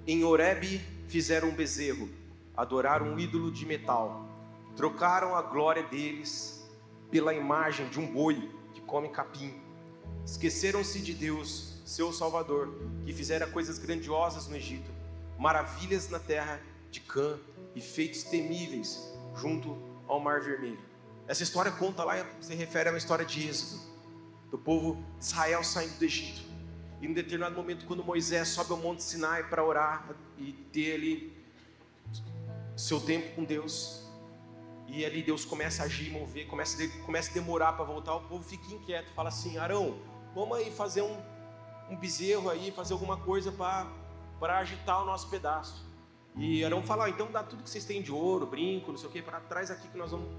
Em 0.07 0.23
Horebe 0.23 0.81
fizeram 1.07 1.49
um 1.49 1.55
bezerro, 1.55 2.09
adoraram 2.55 3.13
um 3.13 3.19
ídolo 3.19 3.51
de 3.51 3.65
metal 3.65 4.34
Trocaram 4.75 5.35
a 5.35 5.41
glória 5.41 5.83
deles 5.83 6.67
pela 7.09 7.33
imagem 7.33 7.87
de 7.89 7.99
um 7.99 8.11
boi 8.11 8.51
que 8.73 8.81
come 8.81 9.09
capim. 9.09 9.53
Esqueceram-se 10.25 10.99
de 10.99 11.13
Deus, 11.13 11.81
seu 11.85 12.11
Salvador, 12.11 12.73
que 13.05 13.13
fizera 13.13 13.47
coisas 13.47 13.77
grandiosas 13.77 14.47
no 14.47 14.55
Egito, 14.55 14.91
maravilhas 15.37 16.09
na 16.09 16.19
terra 16.19 16.59
de 16.91 16.99
Cã 16.99 17.39
e 17.73 17.81
feitos 17.81 18.23
temíveis 18.23 18.99
junto 19.35 19.77
ao 20.07 20.19
Mar 20.19 20.41
Vermelho. 20.41 20.79
Essa 21.27 21.43
história 21.43 21.71
conta 21.71 22.03
lá, 22.03 22.25
se 22.41 22.53
refere 22.53 22.89
a 22.89 22.91
uma 22.91 22.97
história 22.97 23.25
de 23.25 23.47
Êxodo, 23.47 23.81
do 24.51 24.57
povo 24.57 25.03
de 25.17 25.25
Israel 25.25 25.63
saindo 25.63 25.97
do 25.97 26.05
Egito. 26.05 26.41
E 27.01 27.07
em 27.07 27.13
determinado 27.13 27.55
momento, 27.55 27.85
quando 27.85 28.03
Moisés 28.03 28.49
sobe 28.49 28.71
ao 28.71 28.77
Monte 28.77 29.03
Sinai 29.03 29.43
para 29.49 29.63
orar 29.63 30.15
e 30.37 30.53
ter 30.71 30.95
ali 30.95 31.33
seu 32.75 32.99
tempo 32.99 33.35
com 33.35 33.43
Deus, 33.43 34.04
e 34.87 35.03
ali 35.03 35.23
Deus 35.23 35.43
começa 35.45 35.83
a 35.83 35.85
agir, 35.85 36.11
mover, 36.11 36.47
começa 36.47 36.87
começa 37.05 37.31
a 37.31 37.33
demorar 37.33 37.73
para 37.73 37.83
voltar, 37.83 38.15
o 38.15 38.21
povo 38.21 38.43
fica 38.43 38.71
inquieto, 38.73 39.11
fala 39.13 39.29
assim: 39.29 39.57
Arão, 39.57 39.97
vamos 40.33 40.57
aí 40.57 40.71
fazer 40.71 41.01
um, 41.01 41.17
um 41.89 41.97
bezerro 41.97 42.49
aí, 42.49 42.71
fazer 42.71 42.93
alguma 42.93 43.17
coisa 43.17 43.51
para 43.51 44.57
agitar 44.59 45.01
o 45.01 45.05
nosso 45.05 45.29
pedaço. 45.29 45.85
E 46.35 46.63
Arão 46.63 46.83
fala: 46.83 47.05
ah, 47.05 47.09
então 47.09 47.31
dá 47.31 47.43
tudo 47.43 47.63
que 47.63 47.69
vocês 47.69 47.85
têm 47.85 48.01
de 48.01 48.11
ouro, 48.11 48.45
brinco, 48.45 48.91
não 48.91 48.97
sei 48.97 49.09
o 49.09 49.11
que, 49.11 49.21
para 49.21 49.39
trás 49.39 49.71
aqui 49.71 49.87
que 49.87 49.97
nós 49.97 50.11
vamos 50.11 50.29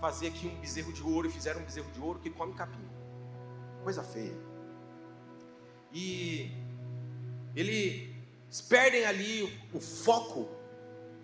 fazer 0.00 0.28
aqui 0.28 0.46
um 0.46 0.60
bezerro 0.60 0.92
de 0.92 1.02
ouro. 1.02 1.26
E 1.26 1.30
fizeram 1.30 1.60
um 1.60 1.64
bezerro 1.64 1.90
de 1.90 2.00
ouro 2.00 2.20
que 2.20 2.30
come 2.30 2.54
capim. 2.54 2.86
Coisa 3.82 4.02
feia. 4.02 4.36
E 5.92 6.50
eles 7.54 8.60
perdem 8.68 9.06
ali 9.06 9.60
o 9.72 9.80
foco 9.80 10.48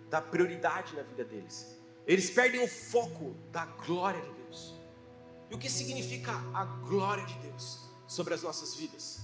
da 0.09 0.21
prioridade 0.21 0.95
na 0.95 1.03
vida 1.03 1.23
deles. 1.23 1.82
Eles 2.05 2.29
perdem 2.29 2.63
o 2.63 2.67
foco 2.67 3.35
da 3.51 3.65
glória 3.65 4.21
de 4.21 4.31
Deus. 4.43 4.73
E 5.49 5.55
o 5.55 5.57
que 5.57 5.69
significa 5.69 6.31
a 6.53 6.65
glória 6.65 7.25
de 7.25 7.35
Deus 7.35 7.79
sobre 8.07 8.33
as 8.33 8.41
nossas 8.41 8.75
vidas? 8.75 9.21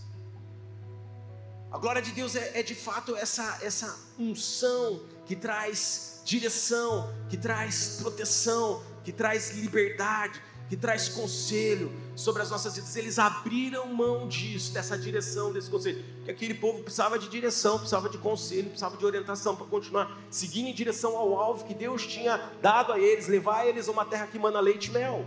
A 1.71 1.77
glória 1.77 2.01
de 2.01 2.11
Deus 2.11 2.35
é, 2.35 2.59
é, 2.59 2.63
de 2.63 2.73
fato 2.73 3.15
essa, 3.15 3.59
essa 3.61 3.95
unção 4.17 5.03
que 5.25 5.35
traz 5.35 6.21
direção, 6.25 7.13
que 7.29 7.37
traz 7.37 7.97
proteção, 8.01 8.83
que 9.03 9.11
traz 9.11 9.51
liberdade, 9.51 10.41
que 10.69 10.77
traz 10.77 11.09
conselho 11.09 11.91
sobre 12.15 12.43
as 12.43 12.49
nossas 12.51 12.75
vidas. 12.75 12.95
Eles 12.95 13.17
abriram 13.17 13.87
mão 13.87 14.27
disso, 14.27 14.71
dessa 14.71 14.97
direção, 14.97 15.51
desse 15.51 15.69
conselho. 15.69 16.03
Porque 16.17 16.31
aquele 16.31 16.53
povo 16.53 16.83
precisava 16.83 17.17
de 17.17 17.27
direção, 17.27 17.77
precisava 17.77 18.07
de 18.07 18.19
conselho, 18.19 18.65
precisava 18.65 18.95
de 18.95 19.03
orientação 19.03 19.55
para 19.55 19.65
continuar 19.65 20.15
seguindo 20.29 20.67
em 20.67 20.73
direção 20.73 21.17
ao 21.17 21.37
alvo 21.39 21.65
que 21.65 21.73
Deus 21.73 22.05
tinha 22.05 22.37
dado 22.61 22.93
a 22.93 22.99
eles, 22.99 23.27
levar 23.27 23.65
eles 23.65 23.89
a 23.89 23.91
uma 23.91 24.05
terra 24.05 24.27
que 24.27 24.37
manda 24.37 24.59
leite 24.59 24.89
e 24.89 24.91
mel. 24.91 25.25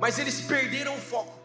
Mas 0.00 0.18
eles 0.18 0.40
perderam 0.40 0.96
o 0.96 1.00
foco. 1.00 1.36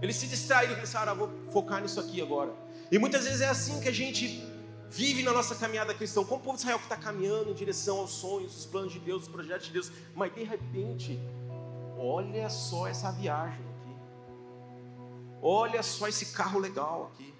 Eles 0.00 0.16
se 0.16 0.26
distraíram 0.26 0.74
e 0.74 0.80
pensaram, 0.80 1.12
ah, 1.12 1.14
vou 1.14 1.30
focar 1.52 1.82
nisso 1.82 2.00
aqui 2.00 2.20
agora. 2.20 2.52
E 2.90 2.98
muitas 2.98 3.24
vezes 3.24 3.40
é 3.42 3.48
assim 3.48 3.80
que 3.80 3.88
a 3.88 3.92
gente 3.92 4.42
vive 4.90 5.22
na 5.22 5.32
nossa 5.32 5.54
caminhada 5.56 5.92
cristã, 5.92 6.22
como 6.22 6.40
o 6.40 6.44
povo 6.44 6.56
de 6.56 6.62
Israel 6.62 6.78
que 6.78 6.84
está 6.84 6.96
caminhando 6.96 7.50
em 7.50 7.54
direção 7.54 7.98
aos 7.98 8.12
sonhos, 8.12 8.56
os 8.56 8.66
planos 8.66 8.92
de 8.92 9.00
Deus, 9.00 9.22
os 9.22 9.28
projetos 9.28 9.66
de 9.66 9.72
Deus, 9.72 9.90
mas 10.14 10.32
de 10.32 10.44
repente, 10.44 11.18
olha 12.04 12.50
só 12.50 12.86
essa 12.86 13.10
viagem 13.10 13.64
aqui, 13.64 13.96
olha 15.40 15.82
só 15.82 16.06
esse 16.06 16.26
carro 16.26 16.58
legal 16.58 17.10
aqui, 17.12 17.32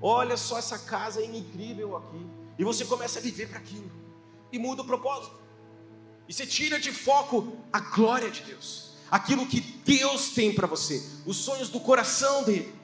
olha 0.00 0.36
só 0.36 0.58
essa 0.58 0.78
casa 0.78 1.22
incrível 1.22 1.96
aqui, 1.96 2.26
e 2.58 2.64
você 2.64 2.84
começa 2.84 3.18
a 3.18 3.22
viver 3.22 3.48
para 3.48 3.58
aquilo, 3.58 3.90
e 4.50 4.58
muda 4.58 4.82
o 4.82 4.86
propósito, 4.86 5.36
e 6.26 6.32
você 6.32 6.46
tira 6.46 6.80
de 6.80 6.92
foco 6.92 7.56
a 7.72 7.80
glória 7.80 8.30
de 8.30 8.42
Deus, 8.42 8.94
aquilo 9.10 9.46
que 9.46 9.60
Deus 9.60 10.30
tem 10.30 10.54
para 10.54 10.66
você, 10.66 11.02
os 11.26 11.36
sonhos 11.36 11.68
do 11.68 11.80
coração 11.80 12.44
dele. 12.44 12.74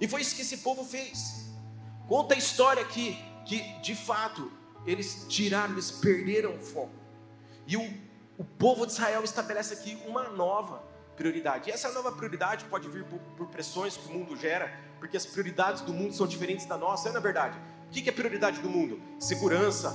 E 0.00 0.08
foi 0.08 0.20
isso 0.20 0.34
que 0.34 0.42
esse 0.42 0.58
povo 0.58 0.84
fez. 0.84 1.46
Conta 2.08 2.34
a 2.34 2.36
história 2.36 2.82
aqui 2.82 3.16
que 3.46 3.60
de 3.80 3.94
fato 3.94 4.50
eles 4.84 5.26
tiraram, 5.28 5.74
eles 5.74 5.90
perderam 5.90 6.56
o 6.56 6.58
foco. 6.58 6.94
E 7.66 7.76
o, 7.76 8.11
o 8.42 8.44
povo 8.44 8.84
de 8.84 8.90
Israel 8.90 9.22
estabelece 9.22 9.72
aqui 9.72 9.96
uma 10.04 10.24
nova 10.30 10.82
prioridade. 11.16 11.70
E 11.70 11.72
essa 11.72 11.92
nova 11.92 12.10
prioridade 12.10 12.64
pode 12.64 12.88
vir 12.88 13.04
por, 13.04 13.20
por 13.36 13.46
pressões 13.46 13.96
que 13.96 14.08
o 14.08 14.12
mundo 14.12 14.36
gera, 14.36 14.68
porque 14.98 15.16
as 15.16 15.24
prioridades 15.24 15.80
do 15.80 15.94
mundo 15.94 16.12
são 16.12 16.26
diferentes 16.26 16.66
da 16.66 16.76
nossa, 16.76 17.08
é 17.08 17.12
na 17.12 17.20
verdade. 17.20 17.56
O 17.86 17.92
que 17.92 18.08
é 18.08 18.12
prioridade 18.12 18.60
do 18.60 18.68
mundo? 18.68 19.00
Segurança, 19.20 19.94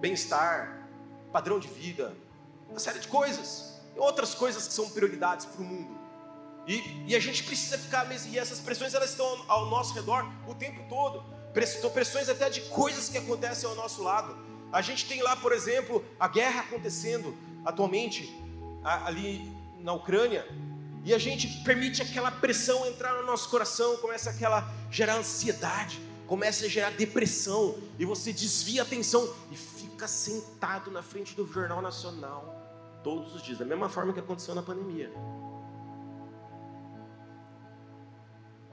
bem-estar, 0.00 0.86
padrão 1.32 1.58
de 1.58 1.66
vida, 1.68 2.14
uma 2.68 2.78
série 2.78 2.98
de 2.98 3.08
coisas. 3.08 3.80
E 3.96 3.98
outras 3.98 4.34
coisas 4.34 4.68
que 4.68 4.74
são 4.74 4.90
prioridades 4.90 5.46
para 5.46 5.62
o 5.62 5.64
mundo. 5.64 5.98
E, 6.66 7.06
e 7.06 7.16
a 7.16 7.20
gente 7.20 7.42
precisa 7.42 7.78
ficar, 7.78 8.06
e 8.26 8.38
essas 8.38 8.60
pressões 8.60 8.92
elas 8.92 9.10
estão 9.10 9.24
ao, 9.24 9.62
ao 9.62 9.66
nosso 9.70 9.94
redor 9.94 10.30
o 10.46 10.54
tempo 10.54 10.84
todo. 10.90 11.24
Pressões 11.54 12.28
até 12.28 12.50
de 12.50 12.60
coisas 12.68 13.08
que 13.08 13.16
acontecem 13.16 13.66
ao 13.66 13.74
nosso 13.74 14.02
lado. 14.02 14.36
A 14.70 14.82
gente 14.82 15.08
tem 15.08 15.22
lá, 15.22 15.34
por 15.36 15.52
exemplo, 15.52 16.04
a 16.20 16.28
guerra 16.28 16.60
acontecendo 16.60 17.47
atualmente 17.68 18.34
ali 18.82 19.52
na 19.80 19.92
Ucrânia, 19.92 20.46
e 21.04 21.14
a 21.14 21.18
gente 21.18 21.62
permite 21.62 22.02
aquela 22.02 22.30
pressão 22.30 22.86
entrar 22.86 23.14
no 23.14 23.24
nosso 23.24 23.48
coração, 23.48 23.96
começa 23.98 24.30
aquela 24.30 24.68
gerar 24.90 25.16
ansiedade, 25.16 26.00
começa 26.26 26.66
a 26.66 26.68
gerar 26.68 26.90
depressão, 26.90 27.76
e 27.98 28.04
você 28.04 28.32
desvia 28.32 28.82
a 28.82 28.84
atenção 28.84 29.32
e 29.50 29.56
fica 29.56 30.08
sentado 30.08 30.90
na 30.90 31.02
frente 31.02 31.34
do 31.34 31.46
Jornal 31.46 31.80
Nacional 31.80 32.54
todos 33.04 33.34
os 33.34 33.42
dias, 33.42 33.58
da 33.58 33.64
mesma 33.64 33.88
forma 33.88 34.12
que 34.12 34.20
aconteceu 34.20 34.54
na 34.54 34.62
pandemia. 34.62 35.12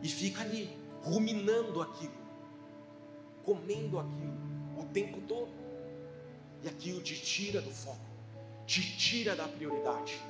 e 0.05 0.07
fica 0.07 0.41
ali 0.41 0.69
ruminando 1.01 1.81
aquilo, 1.81 2.13
comendo 3.43 3.97
aquilo 3.97 4.37
o 4.77 4.85
tempo 4.93 5.19
todo. 5.21 5.49
E 6.61 6.67
aquilo 6.67 7.01
te 7.01 7.19
tira 7.19 7.59
do 7.59 7.71
foco, 7.71 8.05
te 8.65 8.81
tira 8.97 9.35
da 9.35 9.47
prioridade. 9.47 10.21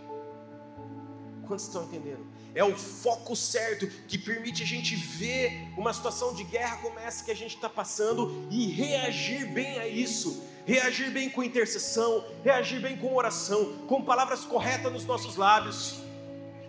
Quantos 1.48 1.65
estão 1.65 1.84
entendendo? 1.84 2.26
É 2.54 2.63
o 2.63 2.76
foco 2.76 3.36
certo 3.36 3.88
que 4.08 4.17
permite 4.17 4.63
a 4.63 4.65
gente 4.65 4.95
ver 4.95 5.67
uma 5.78 5.93
situação 5.93 6.34
de 6.34 6.43
guerra 6.43 6.78
como 6.78 6.98
essa 7.00 7.24
que 7.24 7.32
a 7.32 7.36
gente 7.36 7.56
está 7.56 7.69
passando 7.69 8.48
e 8.50 8.67
reagir 8.67 9.45
bem 9.52 9.78
a 9.78 9.88
isso. 9.88 10.43
Reagir 10.65 11.12
bem 11.12 11.30
com 11.30 11.43
intercessão, 11.43 12.26
reagir 12.43 12.82
bem 12.82 12.98
com 12.98 13.13
oração, 13.13 13.86
com 13.88 14.04
palavras 14.04 14.43
corretas 14.45 14.91
nos 14.91 15.06
nossos 15.06 15.36
lábios 15.36 16.06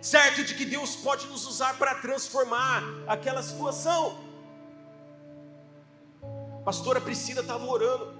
certo 0.01 0.43
de 0.43 0.53
que 0.53 0.65
Deus 0.65 0.95
pode 0.95 1.27
nos 1.27 1.45
usar 1.45 1.77
para 1.77 1.95
transformar 1.95 2.83
aquela 3.07 3.41
situação. 3.41 4.17
pastora 6.63 7.01
Priscila 7.01 7.41
estava 7.41 7.65
orando 7.65 8.16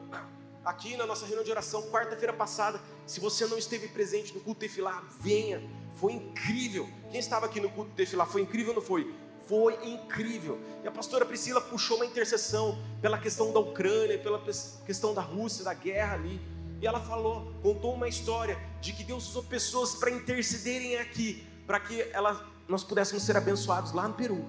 aqui 0.67 0.97
na 0.97 1.05
nossa 1.05 1.25
reunião 1.25 1.45
de 1.45 1.49
oração, 1.49 1.81
quarta-feira 1.83 2.33
passada. 2.33 2.79
Se 3.05 3.21
você 3.21 3.45
não 3.45 3.57
esteve 3.57 3.87
presente 3.87 4.33
no 4.33 4.41
culto 4.41 4.59
Tefilá, 4.59 5.01
venha. 5.21 5.63
Foi 5.95 6.11
incrível. 6.11 6.89
Quem 7.09 7.19
estava 7.19 7.45
aqui 7.45 7.61
no 7.61 7.69
culto 7.69 7.91
Tefilá, 7.91 8.25
foi 8.25 8.41
incrível 8.41 8.73
ou 8.73 8.75
não 8.75 8.81
foi? 8.81 9.15
Foi 9.47 9.73
incrível. 9.87 10.59
E 10.83 10.87
a 10.87 10.91
pastora 10.91 11.25
Priscila 11.25 11.61
puxou 11.61 11.95
uma 11.95 12.05
intercessão 12.05 12.77
pela 13.01 13.17
questão 13.17 13.53
da 13.53 13.61
Ucrânia, 13.61 14.19
pela 14.19 14.43
questão 14.85 15.13
da 15.13 15.21
Rússia, 15.21 15.63
da 15.63 15.73
guerra 15.73 16.15
ali. 16.15 16.41
E 16.81 16.85
ela 16.85 16.99
falou, 16.99 17.53
contou 17.63 17.93
uma 17.93 18.09
história 18.09 18.59
de 18.81 18.91
que 18.91 19.05
Deus 19.05 19.29
usou 19.29 19.43
pessoas 19.43 19.95
para 19.95 20.11
intercederem 20.11 20.97
aqui 20.97 21.47
para 21.65 21.79
que 21.79 22.01
ela, 22.11 22.45
nós 22.67 22.83
pudéssemos 22.83 23.23
ser 23.23 23.37
abençoados 23.37 23.93
lá 23.93 24.05
no 24.05 24.13
Peru. 24.13 24.45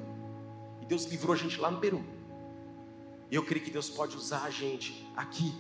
E 0.83 0.85
Deus 0.85 1.05
livrou 1.05 1.33
a 1.33 1.37
gente 1.37 1.61
lá 1.61 1.71
no 1.71 1.79
Peru. 1.79 2.05
E 3.31 3.37
eu 3.37 3.45
creio 3.45 3.65
que 3.65 3.71
Deus 3.71 3.89
pode 3.89 4.17
usar 4.17 4.43
a 4.43 4.51
gente 4.51 5.07
aqui 5.17 5.55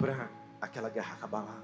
para 0.00 0.30
aquela 0.60 0.88
guerra 0.88 1.14
acabar 1.14 1.42
lá. 1.42 1.62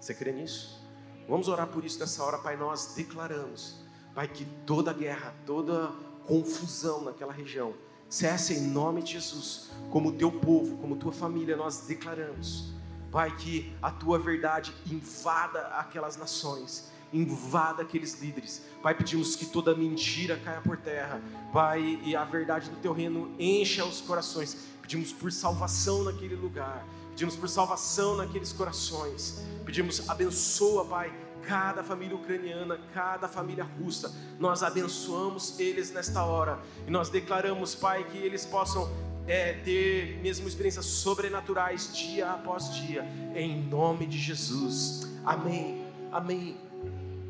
Você 0.00 0.12
crê 0.12 0.32
nisso? 0.32 0.82
Vamos 1.28 1.48
orar 1.48 1.68
por 1.68 1.84
isso 1.84 1.98
nessa 1.98 2.22
hora, 2.24 2.38
Pai. 2.38 2.56
Nós 2.56 2.94
declaramos, 2.94 3.76
Pai, 4.14 4.26
que 4.26 4.44
toda 4.66 4.92
guerra, 4.92 5.32
toda 5.46 5.92
confusão 6.26 7.02
naquela 7.04 7.32
região 7.32 7.74
cesse 8.08 8.54
em 8.54 8.62
nome 8.62 9.02
de 9.02 9.12
Jesus, 9.12 9.70
como 9.90 10.12
teu 10.12 10.32
povo, 10.32 10.78
como 10.78 10.96
tua 10.96 11.12
família, 11.12 11.56
nós 11.56 11.80
declaramos, 11.86 12.72
Pai, 13.12 13.34
que 13.36 13.74
a 13.82 13.90
tua 13.90 14.18
verdade 14.18 14.74
invada 14.90 15.60
aquelas 15.68 16.16
nações 16.16 16.90
invada 17.12 17.82
aqueles 17.82 18.20
líderes. 18.20 18.62
Pai, 18.82 18.94
pedimos 18.94 19.34
que 19.34 19.46
toda 19.46 19.74
mentira 19.74 20.36
caia 20.36 20.60
por 20.60 20.76
terra. 20.76 21.20
Pai, 21.52 22.00
e 22.04 22.14
a 22.14 22.24
verdade 22.24 22.70
do 22.70 22.76
teu 22.76 22.92
reino 22.92 23.34
encha 23.38 23.84
os 23.84 24.00
corações. 24.00 24.56
Pedimos 24.82 25.12
por 25.12 25.32
salvação 25.32 26.04
naquele 26.04 26.34
lugar. 26.34 26.84
Pedimos 27.18 27.34
por 27.34 27.48
salvação 27.48 28.14
naqueles 28.14 28.52
corações. 28.52 29.44
Pedimos, 29.66 30.08
abençoa, 30.08 30.84
Pai, 30.84 31.12
cada 31.42 31.82
família 31.82 32.14
ucraniana, 32.14 32.78
cada 32.94 33.26
família 33.26 33.64
russa. 33.64 34.14
Nós 34.38 34.62
abençoamos 34.62 35.58
eles 35.58 35.90
nesta 35.90 36.22
hora. 36.22 36.60
E 36.86 36.92
nós 36.92 37.08
declaramos, 37.08 37.74
Pai, 37.74 38.04
que 38.04 38.18
eles 38.18 38.46
possam 38.46 38.88
é, 39.26 39.54
ter 39.54 40.20
mesmo 40.22 40.46
experiências 40.46 40.86
sobrenaturais 40.86 41.92
dia 41.92 42.30
após 42.30 42.72
dia. 42.72 43.04
Em 43.34 43.64
nome 43.64 44.06
de 44.06 44.16
Jesus. 44.16 45.08
Amém. 45.24 45.84
Amém. 46.12 46.56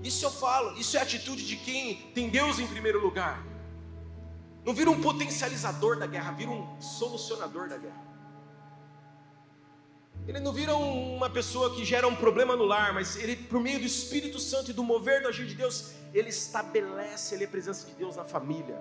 Isso 0.05 0.23
eu 0.23 0.31
falo, 0.31 0.79
isso 0.79 0.99
é 0.99 1.01
a 1.01 1.03
atitude 1.03 1.47
de 1.47 1.57
quem 1.57 1.95
tem 2.15 2.29
Deus 2.29 2.59
em 2.59 2.67
primeiro 2.67 3.01
lugar. 3.01 3.43
Não 4.67 4.75
vira 4.75 4.91
um 4.91 5.01
potencializador 5.01 5.99
da 5.99 6.07
guerra, 6.07 6.33
vira 6.33 6.51
um 6.51 6.79
solucionador 6.79 7.71
da 7.71 7.79
guerra. 7.79 8.08
Ele 10.29 10.41
não 10.41 10.53
vira 10.53 10.77
uma 10.77 11.31
pessoa 11.31 11.75
que 11.75 11.87
gera 11.87 12.07
um 12.07 12.15
problema 12.15 12.55
no 12.55 12.65
lar, 12.65 12.93
mas 12.93 13.17
ele, 13.17 13.35
por 13.35 13.59
meio 13.63 13.79
do 13.79 13.87
Espírito 13.87 14.39
Santo 14.39 14.71
e 14.71 14.75
do 14.75 14.85
mover 14.85 15.23
do 15.23 15.29
agir 15.29 15.47
de 15.47 15.55
Deus, 15.55 15.93
ele 16.13 16.29
estabelece 16.29 17.35
ali 17.35 17.47
a 17.47 17.49
presença 17.49 17.87
de 17.87 17.95
Deus 17.95 18.15
na 18.15 18.25
família. 18.25 18.77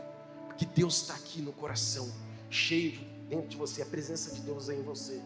que 0.58 0.66
Deus 0.66 1.04
está 1.04 1.14
aqui 1.14 1.40
no 1.40 1.54
coração, 1.54 2.12
cheio 2.50 3.00
dentro 3.30 3.48
de 3.48 3.56
você, 3.56 3.84
a 3.84 3.86
presença 3.86 4.34
de 4.34 4.42
Deus 4.42 4.68
é 4.70 4.76
em 4.76 4.82
você. 4.82 5.22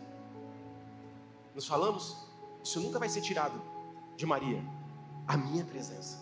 Nos 1.55 1.65
falamos? 1.65 2.17
Isso 2.63 2.79
nunca 2.81 2.99
vai 2.99 3.09
ser 3.09 3.21
tirado 3.21 3.59
de 4.15 4.25
Maria, 4.25 4.61
a 5.25 5.35
minha 5.35 5.63
presença. 5.63 6.19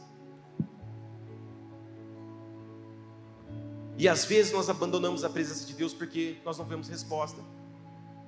E 3.98 4.08
às 4.08 4.24
vezes 4.24 4.54
nós 4.54 4.70
abandonamos 4.70 5.26
a 5.26 5.30
presença 5.30 5.66
de 5.66 5.74
Deus 5.74 5.94
porque 5.94 6.38
nós 6.46 6.58
não 6.58 6.64
vemos 6.64 6.88
resposta. 6.88 7.42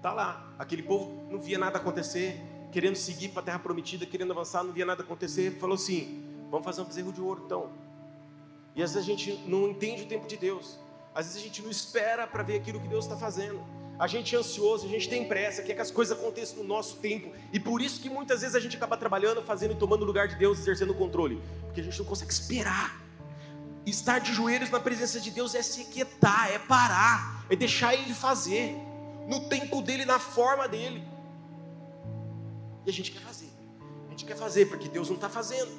Tá 0.01 0.11
lá, 0.11 0.51
aquele 0.57 0.81
povo 0.81 1.27
não 1.29 1.39
via 1.39 1.59
nada 1.59 1.77
acontecer, 1.77 2.41
querendo 2.71 2.95
seguir 2.95 3.29
para 3.29 3.41
a 3.41 3.45
terra 3.45 3.59
prometida, 3.59 4.05
querendo 4.05 4.31
avançar, 4.31 4.63
não 4.63 4.73
via 4.73 4.85
nada 4.85 5.03
acontecer, 5.03 5.59
falou 5.59 5.75
assim: 5.75 6.23
vamos 6.49 6.65
fazer 6.65 6.81
um 6.81 6.85
bezerro 6.85 7.13
de 7.13 7.21
ouro 7.21 7.43
então. 7.45 7.69
E 8.75 8.81
às 8.81 8.93
vezes 8.93 9.07
a 9.07 9.11
gente 9.11 9.43
não 9.47 9.69
entende 9.69 10.03
o 10.03 10.05
tempo 10.07 10.27
de 10.27 10.37
Deus, 10.37 10.79
às 11.13 11.27
vezes 11.27 11.41
a 11.41 11.45
gente 11.45 11.61
não 11.61 11.69
espera 11.69 12.25
para 12.25 12.41
ver 12.41 12.55
aquilo 12.57 12.79
que 12.79 12.87
Deus 12.87 13.05
está 13.05 13.15
fazendo. 13.15 13.61
A 13.99 14.07
gente 14.07 14.35
é 14.35 14.39
ansioso, 14.39 14.87
a 14.87 14.89
gente 14.89 15.07
tem 15.07 15.27
pressa, 15.27 15.61
quer 15.61 15.75
que 15.75 15.81
as 15.81 15.91
coisas 15.91 16.17
aconteçam 16.17 16.57
no 16.57 16.63
nosso 16.63 16.95
tempo, 16.97 17.31
e 17.53 17.59
por 17.59 17.79
isso 17.79 18.01
que 18.01 18.09
muitas 18.09 18.41
vezes 18.41 18.55
a 18.55 18.59
gente 18.59 18.75
acaba 18.75 18.97
trabalhando, 18.97 19.43
fazendo 19.43 19.73
e 19.73 19.75
tomando 19.75 20.01
o 20.01 20.05
lugar 20.05 20.27
de 20.27 20.35
Deus, 20.35 20.57
exercendo 20.57 20.89
o 20.89 20.95
controle, 20.95 21.39
porque 21.65 21.81
a 21.81 21.83
gente 21.83 21.99
não 21.99 22.05
consegue 22.05 22.31
esperar. 22.31 22.99
Estar 23.85 24.17
de 24.17 24.33
joelhos 24.33 24.71
na 24.71 24.79
presença 24.79 25.19
de 25.19 25.29
Deus 25.29 25.53
é 25.53 25.61
se 25.61 25.85
quietar, 25.85 26.51
é 26.51 26.57
parar, 26.57 27.45
é 27.47 27.55
deixar 27.55 27.93
Ele 27.93 28.13
fazer, 28.15 28.75
no 29.31 29.39
tempo 29.47 29.81
dele, 29.81 30.03
na 30.03 30.19
forma 30.19 30.67
dele. 30.67 31.01
E 32.85 32.89
a 32.89 32.93
gente 32.93 33.11
quer 33.11 33.21
fazer. 33.21 33.49
A 34.07 34.09
gente 34.09 34.25
quer 34.25 34.35
fazer 34.35 34.65
porque 34.65 34.89
Deus 34.89 35.07
não 35.07 35.15
está 35.15 35.29
fazendo. 35.29 35.71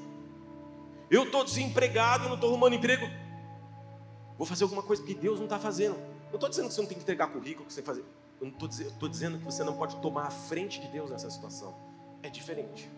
Eu 1.11 1.25
estou 1.25 1.45
desempregado, 1.45 2.29
não 2.29 2.37
estou 2.37 2.49
arrumando 2.49 2.75
emprego. 2.75 3.07
Vou 4.39 4.47
fazer 4.47 4.65
alguma 4.65 4.83
coisa 4.83 5.03
porque 5.03 5.15
Deus 5.15 5.37
não 5.39 5.45
está 5.45 5.59
fazendo. 5.59 5.99
Não 6.29 6.37
estou 6.37 6.49
dizendo 6.49 6.69
que 6.69 6.75
você 6.75 6.81
não 6.81 6.89
tem 6.89 6.97
que 6.97 7.03
entregar 7.03 7.27
currículo, 7.27 7.67
que 7.67 7.75
você 7.75 7.83
fazer. 7.83 8.03
Eu 8.41 8.47
não 8.47 8.67
estou 8.67 9.09
dizendo 9.09 9.37
que 9.37 9.45
você 9.45 9.63
não 9.63 9.77
pode 9.77 9.97
tomar 9.97 10.29
a 10.29 10.31
frente 10.31 10.81
de 10.81 10.89
Deus 10.89 11.11
nessa 11.11 11.31
situação. 11.31 11.77
É 12.23 12.31
diferente. 12.31 12.91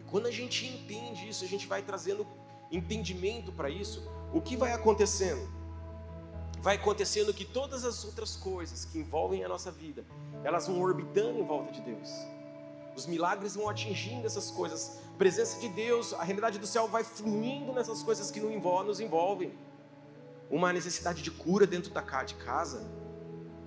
E 0.00 0.02
quando 0.04 0.26
a 0.26 0.30
gente 0.30 0.66
entende 0.66 1.28
isso, 1.28 1.44
a 1.44 1.48
gente 1.48 1.66
vai 1.66 1.82
trazendo 1.82 2.26
entendimento 2.70 3.52
para 3.52 3.68
isso. 3.68 4.10
O 4.32 4.40
que 4.40 4.56
vai 4.56 4.72
acontecendo? 4.72 5.60
Vai 6.62 6.76
acontecendo 6.76 7.34
que 7.34 7.44
todas 7.44 7.84
as 7.84 8.04
outras 8.04 8.36
coisas 8.36 8.84
que 8.84 8.96
envolvem 8.96 9.44
a 9.44 9.48
nossa 9.48 9.70
vida, 9.70 10.04
elas 10.44 10.68
vão 10.68 10.80
orbitando 10.80 11.40
em 11.40 11.44
volta 11.44 11.72
de 11.72 11.80
Deus. 11.80 12.08
Os 12.94 13.04
milagres 13.04 13.56
vão 13.56 13.68
atingindo 13.68 14.24
essas 14.26 14.48
coisas. 14.48 15.00
A 15.12 15.18
presença 15.18 15.58
de 15.58 15.68
Deus, 15.68 16.14
a 16.14 16.22
realidade 16.22 16.60
do 16.60 16.66
céu 16.66 16.86
vai 16.86 17.02
fluindo 17.02 17.72
nessas 17.72 18.04
coisas 18.04 18.30
que 18.30 18.38
nos 18.38 19.00
envolvem. 19.00 19.52
Uma 20.48 20.72
necessidade 20.72 21.20
de 21.20 21.32
cura 21.32 21.66
dentro 21.66 21.90
da 21.90 22.00
de 22.22 22.34
casa, 22.36 22.86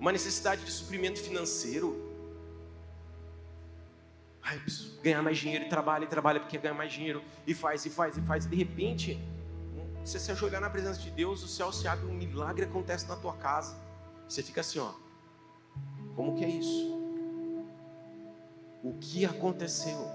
uma 0.00 0.10
necessidade 0.10 0.64
de 0.64 0.70
suprimento 0.70 1.20
financeiro. 1.20 2.02
Ai, 4.42 4.58
preciso 4.58 4.98
ganhar 5.02 5.22
mais 5.22 5.36
dinheiro 5.36 5.66
e 5.66 5.68
trabalha 5.68 6.04
e 6.04 6.08
trabalha 6.08 6.40
porque 6.40 6.56
ganha 6.56 6.72
mais 6.72 6.90
dinheiro 6.90 7.22
e 7.46 7.52
faz 7.52 7.84
e 7.84 7.90
faz 7.90 8.16
e 8.16 8.22
faz. 8.22 8.46
E 8.46 8.48
de 8.48 8.56
repente, 8.56 9.20
você 10.06 10.20
se 10.20 10.30
ajoelhar 10.30 10.60
na 10.60 10.70
presença 10.70 11.00
de 11.00 11.10
Deus, 11.10 11.42
o 11.42 11.48
céu 11.48 11.72
se 11.72 11.88
abre, 11.88 12.06
um 12.06 12.14
milagre 12.14 12.64
acontece 12.64 13.08
na 13.08 13.16
tua 13.16 13.32
casa. 13.34 13.76
Você 14.28 14.40
fica 14.40 14.60
assim, 14.60 14.78
ó. 14.78 14.92
Como 16.14 16.36
que 16.36 16.44
é 16.44 16.48
isso? 16.48 16.96
O 18.84 18.94
que 19.00 19.24
aconteceu? 19.24 20.08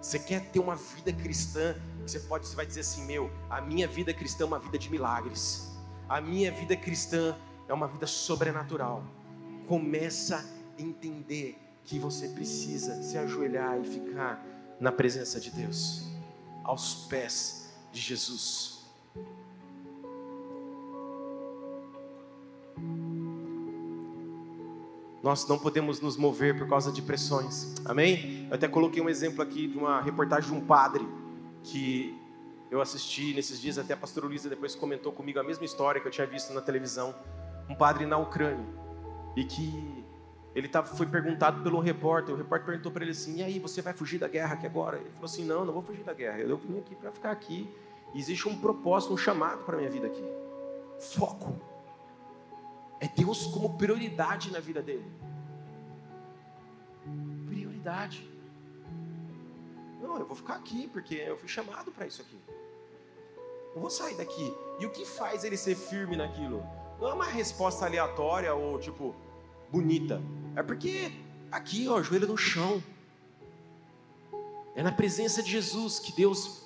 Você 0.00 0.16
quer 0.18 0.50
ter 0.50 0.60
uma 0.60 0.76
vida 0.76 1.12
cristã? 1.12 1.74
Você 2.06 2.20
pode, 2.20 2.46
você 2.46 2.54
vai 2.54 2.64
dizer 2.64 2.80
assim, 2.80 3.04
meu, 3.04 3.30
a 3.50 3.60
minha 3.60 3.88
vida 3.88 4.14
cristã 4.14 4.44
é 4.44 4.46
uma 4.46 4.60
vida 4.60 4.78
de 4.78 4.88
milagres. 4.88 5.76
A 6.08 6.20
minha 6.20 6.52
vida 6.52 6.76
cristã 6.76 7.36
é 7.68 7.74
uma 7.74 7.88
vida 7.88 8.06
sobrenatural. 8.06 9.02
Começa 9.66 10.36
a 10.78 10.82
entender 10.82 11.58
que 11.84 11.98
você 11.98 12.28
precisa 12.28 13.02
se 13.02 13.18
ajoelhar 13.18 13.80
e 13.80 13.84
ficar 13.84 14.44
na 14.78 14.92
presença 14.92 15.40
de 15.40 15.50
Deus, 15.50 16.04
aos 16.64 17.06
pés 17.06 17.61
de 17.92 18.00
Jesus. 18.00 18.82
Nós 25.22 25.46
não 25.46 25.56
podemos 25.56 26.00
nos 26.00 26.16
mover 26.16 26.58
por 26.58 26.68
causa 26.68 26.90
de 26.90 27.00
pressões, 27.00 27.74
amém? 27.84 28.48
Eu 28.48 28.54
até 28.56 28.66
coloquei 28.66 29.00
um 29.00 29.08
exemplo 29.08 29.40
aqui 29.40 29.68
de 29.68 29.78
uma 29.78 30.00
reportagem 30.00 30.50
de 30.50 30.56
um 30.56 30.66
padre 30.66 31.06
que 31.62 32.18
eu 32.68 32.80
assisti 32.80 33.32
nesses 33.32 33.60
dias, 33.60 33.78
até 33.78 33.94
a 33.94 33.96
pastora 33.96 34.26
Luísa 34.26 34.48
depois 34.48 34.74
comentou 34.74 35.12
comigo 35.12 35.38
a 35.38 35.44
mesma 35.44 35.64
história 35.64 36.00
que 36.00 36.08
eu 36.08 36.10
tinha 36.10 36.26
visto 36.26 36.52
na 36.52 36.60
televisão. 36.60 37.14
Um 37.68 37.74
padre 37.74 38.04
na 38.04 38.18
Ucrânia, 38.18 38.66
e 39.36 39.44
que 39.44 40.01
ele 40.54 40.70
foi 40.96 41.06
perguntado 41.06 41.62
pelo 41.62 41.80
repórter, 41.80 42.34
o 42.34 42.38
repórter 42.38 42.66
perguntou 42.66 42.92
para 42.92 43.02
ele 43.02 43.12
assim: 43.12 43.36
e 43.38 43.42
aí, 43.42 43.58
você 43.58 43.80
vai 43.80 43.92
fugir 43.92 44.18
da 44.18 44.28
guerra 44.28 44.54
aqui 44.54 44.66
agora? 44.66 44.98
Ele 44.98 45.10
falou 45.10 45.26
assim: 45.26 45.44
não, 45.44 45.64
não 45.64 45.72
vou 45.72 45.82
fugir 45.82 46.04
da 46.04 46.12
guerra, 46.12 46.38
eu 46.38 46.56
vim 46.56 46.78
aqui 46.78 46.94
para 46.94 47.10
ficar 47.10 47.30
aqui 47.30 47.68
Existe 48.14 48.46
um 48.46 48.58
propósito, 48.58 49.14
um 49.14 49.16
chamado 49.16 49.64
para 49.64 49.76
minha 49.76 49.88
vida 49.88 50.06
aqui. 50.06 50.24
Foco. 51.00 51.58
É 53.00 53.08
Deus 53.08 53.46
como 53.46 53.76
prioridade 53.76 54.52
na 54.52 54.60
vida 54.60 54.82
dele. 54.82 55.10
Prioridade. 57.46 58.30
Não, 60.00 60.18
eu 60.18 60.26
vou 60.26 60.36
ficar 60.36 60.54
aqui 60.54 60.86
porque 60.88 61.14
eu 61.14 61.38
fui 61.38 61.48
chamado 61.48 61.90
para 61.90 62.06
isso 62.06 62.20
aqui. 62.20 62.38
Não 63.74 63.80
vou 63.80 63.90
sair 63.90 64.16
daqui. 64.16 64.54
E 64.78 64.84
o 64.84 64.90
que 64.90 65.06
faz 65.06 65.42
ele 65.42 65.56
ser 65.56 65.74
firme 65.74 66.16
naquilo? 66.16 66.62
Não 67.00 67.08
é 67.08 67.14
uma 67.14 67.24
resposta 67.24 67.86
aleatória 67.86 68.54
ou 68.54 68.78
tipo 68.78 69.16
bonita. 69.72 70.22
É 70.54 70.62
porque 70.62 71.10
aqui, 71.50 71.88
ó, 71.88 72.02
joelho 72.02 72.28
no 72.28 72.36
chão. 72.36 72.82
É 74.76 74.82
na 74.82 74.92
presença 74.92 75.42
de 75.42 75.50
Jesus 75.50 75.98
que 75.98 76.12
Deus 76.12 76.62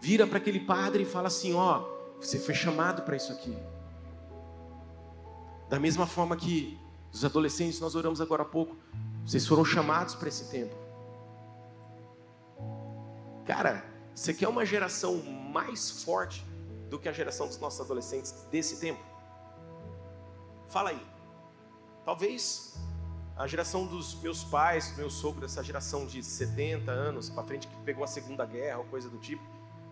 vira 0.00 0.26
para 0.26 0.38
aquele 0.38 0.60
padre 0.60 1.02
e 1.02 1.06
fala 1.06 1.26
assim: 1.26 1.52
Ó, 1.54 1.84
você 2.20 2.38
foi 2.38 2.54
chamado 2.54 3.02
para 3.02 3.16
isso 3.16 3.32
aqui. 3.32 3.56
Da 5.68 5.80
mesma 5.80 6.06
forma 6.06 6.36
que 6.36 6.78
os 7.12 7.24
adolescentes, 7.24 7.80
nós 7.80 7.94
oramos 7.94 8.20
agora 8.20 8.42
há 8.42 8.46
pouco, 8.46 8.76
vocês 9.24 9.46
foram 9.46 9.64
chamados 9.64 10.14
para 10.14 10.28
esse 10.28 10.48
tempo. 10.50 10.74
Cara, 13.44 13.84
você 14.14 14.32
quer 14.32 14.48
uma 14.48 14.64
geração 14.64 15.22
mais 15.52 16.02
forte 16.02 16.44
do 16.90 16.98
que 16.98 17.08
a 17.08 17.12
geração 17.12 17.46
dos 17.46 17.58
nossos 17.58 17.80
adolescentes 17.80 18.32
desse 18.50 18.80
tempo? 18.80 19.02
Fala 20.68 20.90
aí. 20.90 21.15
Talvez 22.06 22.74
a 23.36 23.46
geração 23.46 23.86
dos 23.86 24.14
meus 24.22 24.42
pais, 24.42 24.96
meu 24.96 25.10
sogro, 25.10 25.44
essa 25.44 25.62
geração 25.62 26.06
de 26.06 26.22
70 26.22 26.90
anos 26.90 27.28
para 27.28 27.42
frente 27.42 27.66
que 27.66 27.76
pegou 27.82 28.02
a 28.02 28.06
Segunda 28.06 28.46
Guerra 28.46 28.78
ou 28.78 28.84
coisa 28.86 29.10
do 29.10 29.18
tipo, 29.18 29.42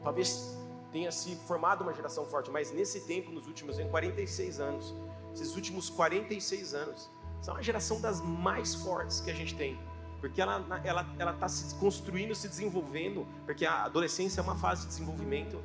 Talvez 0.05 0.55
tenha 0.93 1.11
se 1.11 1.35
formado 1.35 1.83
uma 1.83 1.95
geração 1.95 2.27
forte, 2.27 2.51
mas 2.51 2.71
nesse 2.71 3.01
tempo, 3.01 3.33
nos 3.33 3.47
últimos 3.47 3.79
em 3.79 3.89
46 3.89 4.61
anos, 4.61 4.95
esses 5.33 5.57
últimos 5.57 5.89
46 5.89 6.75
anos, 6.75 7.11
são 7.41 7.57
a 7.57 7.63
geração 7.63 8.01
das 8.01 8.21
mais 8.21 8.75
fortes 8.75 9.21
que 9.21 9.31
a 9.31 9.35
gente 9.35 9.57
tem. 9.57 9.81
Porque 10.21 10.41
ela 10.41 10.61
está 10.61 10.81
ela, 10.85 11.07
ela 11.19 11.33
tá 11.33 11.49
se 11.49 11.75
construindo, 11.77 12.35
se 12.35 12.49
desenvolvendo, 12.49 13.27
porque 13.47 13.65
a 13.65 13.85
adolescência 13.85 14.41
é 14.41 14.45
uma 14.45 14.57
fase 14.57 14.83
de 14.83 14.89
desenvolvimento 14.89 15.59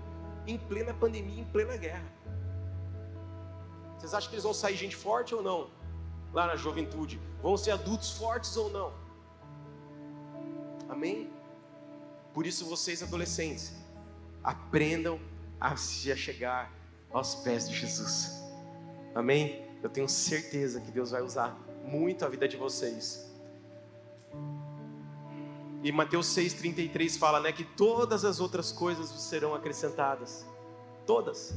em 0.48 0.58
plena 0.58 0.94
pandemia, 0.94 1.42
em 1.42 1.46
plena 1.46 1.76
guerra. 1.76 2.12
Vocês 3.98 4.14
acham 4.14 4.30
que 4.30 4.36
eles 4.36 4.44
vão 4.46 4.54
sair 4.54 4.78
gente 4.78 4.96
forte 4.96 5.36
ou 5.36 5.44
não? 5.44 5.70
Lá 6.34 6.48
na 6.48 6.56
juventude. 6.56 7.20
Vão 7.42 7.58
ser 7.58 7.72
adultos 7.72 8.12
fortes 8.12 8.56
ou 8.58 8.70
não? 8.70 8.94
Amém? 10.88 11.32
Por 12.34 12.46
isso, 12.46 12.65
vocês 12.65 13.02
adolescentes, 13.04 13.74
aprendam 14.44 15.20
a 15.60 15.76
se 15.76 16.15
chegar 16.15 16.72
aos 17.12 17.36
pés 17.36 17.70
de 17.70 17.76
Jesus. 17.76 18.32
Amém? 19.13 19.68
Eu 19.82 19.89
tenho 19.89 20.08
certeza 20.08 20.80
que 20.82 20.92
Deus 20.92 21.12
vai 21.12 21.22
usar 21.22 21.58
muito 21.84 22.26
a 22.26 22.30
vida 22.30 22.48
de 22.48 22.58
vocês. 22.58 23.30
E 25.82 25.92
Mateus 25.92 26.28
6,33 26.28 27.18
fala 27.18 27.39
né, 27.39 27.52
que 27.52 27.63
todas 27.63 28.26
as 28.26 28.39
outras 28.39 28.72
coisas 28.72 29.10
serão 29.10 29.56
acrescentadas. 29.56 30.46
Todas. 31.06 31.54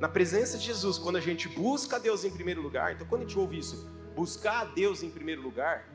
Na 0.00 0.08
presença 0.08 0.56
de 0.56 0.64
Jesus, 0.64 0.96
quando 0.96 1.16
a 1.16 1.20
gente 1.20 1.46
busca 1.46 1.96
a 1.96 1.98
Deus 1.98 2.24
em 2.24 2.30
primeiro 2.30 2.62
lugar, 2.62 2.94
então 2.94 3.06
quando 3.06 3.20
a 3.20 3.24
gente 3.26 3.38
ouve 3.38 3.58
isso, 3.58 3.86
buscar 4.16 4.62
a 4.62 4.64
Deus 4.64 5.02
em 5.02 5.10
primeiro 5.10 5.42
lugar, 5.42 5.86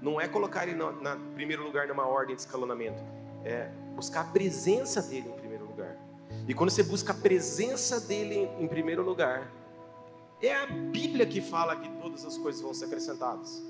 não 0.00 0.20
é 0.20 0.28
colocar 0.28 0.66
Ele 0.66 0.76
na 0.76 1.16
primeiro 1.34 1.64
lugar 1.64 1.88
numa 1.88 2.06
ordem 2.06 2.36
de 2.36 2.42
escalonamento, 2.42 3.02
é 3.44 3.68
buscar 3.96 4.20
a 4.20 4.24
presença 4.24 5.02
dele 5.02 5.28
em 5.28 5.36
primeiro 5.36 5.66
lugar. 5.66 5.98
E 6.46 6.54
quando 6.54 6.70
você 6.70 6.84
busca 6.84 7.10
a 7.10 7.16
presença 7.16 8.00
dele 8.00 8.48
em 8.60 8.68
primeiro 8.68 9.02
lugar, 9.02 9.50
é 10.40 10.54
a 10.54 10.66
Bíblia 10.66 11.26
que 11.26 11.40
fala 11.40 11.74
que 11.74 11.88
todas 12.00 12.24
as 12.24 12.38
coisas 12.38 12.62
vão 12.62 12.72
ser 12.72 12.84
acrescentadas. 12.84 13.60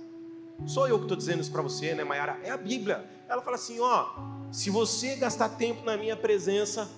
Sou 0.66 0.86
eu 0.86 0.98
que 0.98 1.04
estou 1.04 1.16
dizendo 1.16 1.40
isso 1.40 1.50
para 1.50 1.62
você, 1.62 1.94
né, 1.94 2.04
Mayara? 2.04 2.38
É 2.44 2.50
a 2.50 2.58
Bíblia. 2.58 3.08
Ela 3.26 3.40
fala 3.40 3.56
assim: 3.56 3.80
ó, 3.80 4.10
se 4.52 4.68
você 4.68 5.16
gastar 5.16 5.48
tempo 5.48 5.82
na 5.82 5.96
minha 5.96 6.16
presença, 6.16 6.88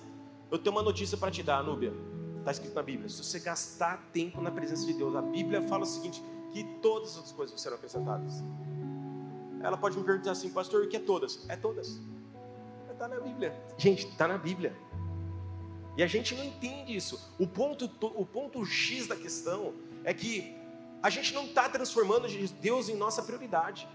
Eu 0.51 0.59
tenho 0.59 0.75
uma 0.75 0.83
notícia 0.83 1.17
para 1.17 1.31
te 1.31 1.41
dar, 1.41 1.63
Núbia. 1.63 1.91
Está 2.45 2.51
escrito 2.51 2.75
na 2.75 2.83
Bíblia. 2.83 3.09
Se 3.09 3.23
você 3.23 3.39
gastar 3.39 4.07
tempo 4.13 4.39
na 4.39 4.51
presença 4.51 4.85
de 4.85 4.93
Deus, 4.93 5.15
a 5.15 5.21
Bíblia 5.23 5.63
fala 5.63 5.81
o 5.81 5.85
seguinte: 5.87 6.23
que 6.53 6.63
todas 6.79 7.17
as 7.17 7.31
coisas 7.31 7.59
serão 7.59 7.75
acrescentadas. 7.75 8.43
Ela 9.63 9.75
pode 9.75 9.97
me 9.97 10.03
perguntar 10.03 10.29
assim, 10.29 10.51
pastor, 10.51 10.83
o 10.83 10.87
que 10.87 10.95
é 10.95 10.99
todas? 10.99 11.43
É 11.49 11.55
todas. 11.55 11.99
Está 12.91 13.07
na 13.07 13.19
Bíblia. 13.19 13.51
Gente, 13.79 14.05
está 14.05 14.27
na 14.27 14.37
Bíblia. 14.37 14.77
E 15.97 16.03
a 16.03 16.07
gente 16.07 16.35
não 16.35 16.43
entende 16.43 16.95
isso. 16.95 17.33
O 17.39 17.47
ponto, 17.47 17.89
o 17.99 18.23
ponto 18.23 18.63
X 18.63 19.07
da 19.07 19.15
questão 19.15 19.73
é 20.03 20.13
que 20.13 20.55
a 21.01 21.09
gente 21.09 21.33
não 21.33 21.45
está 21.45 21.67
transformando 21.67 22.27
Deus 22.61 22.89
em 22.89 22.95
nossa 22.95 23.23
prioridade. 23.23 23.89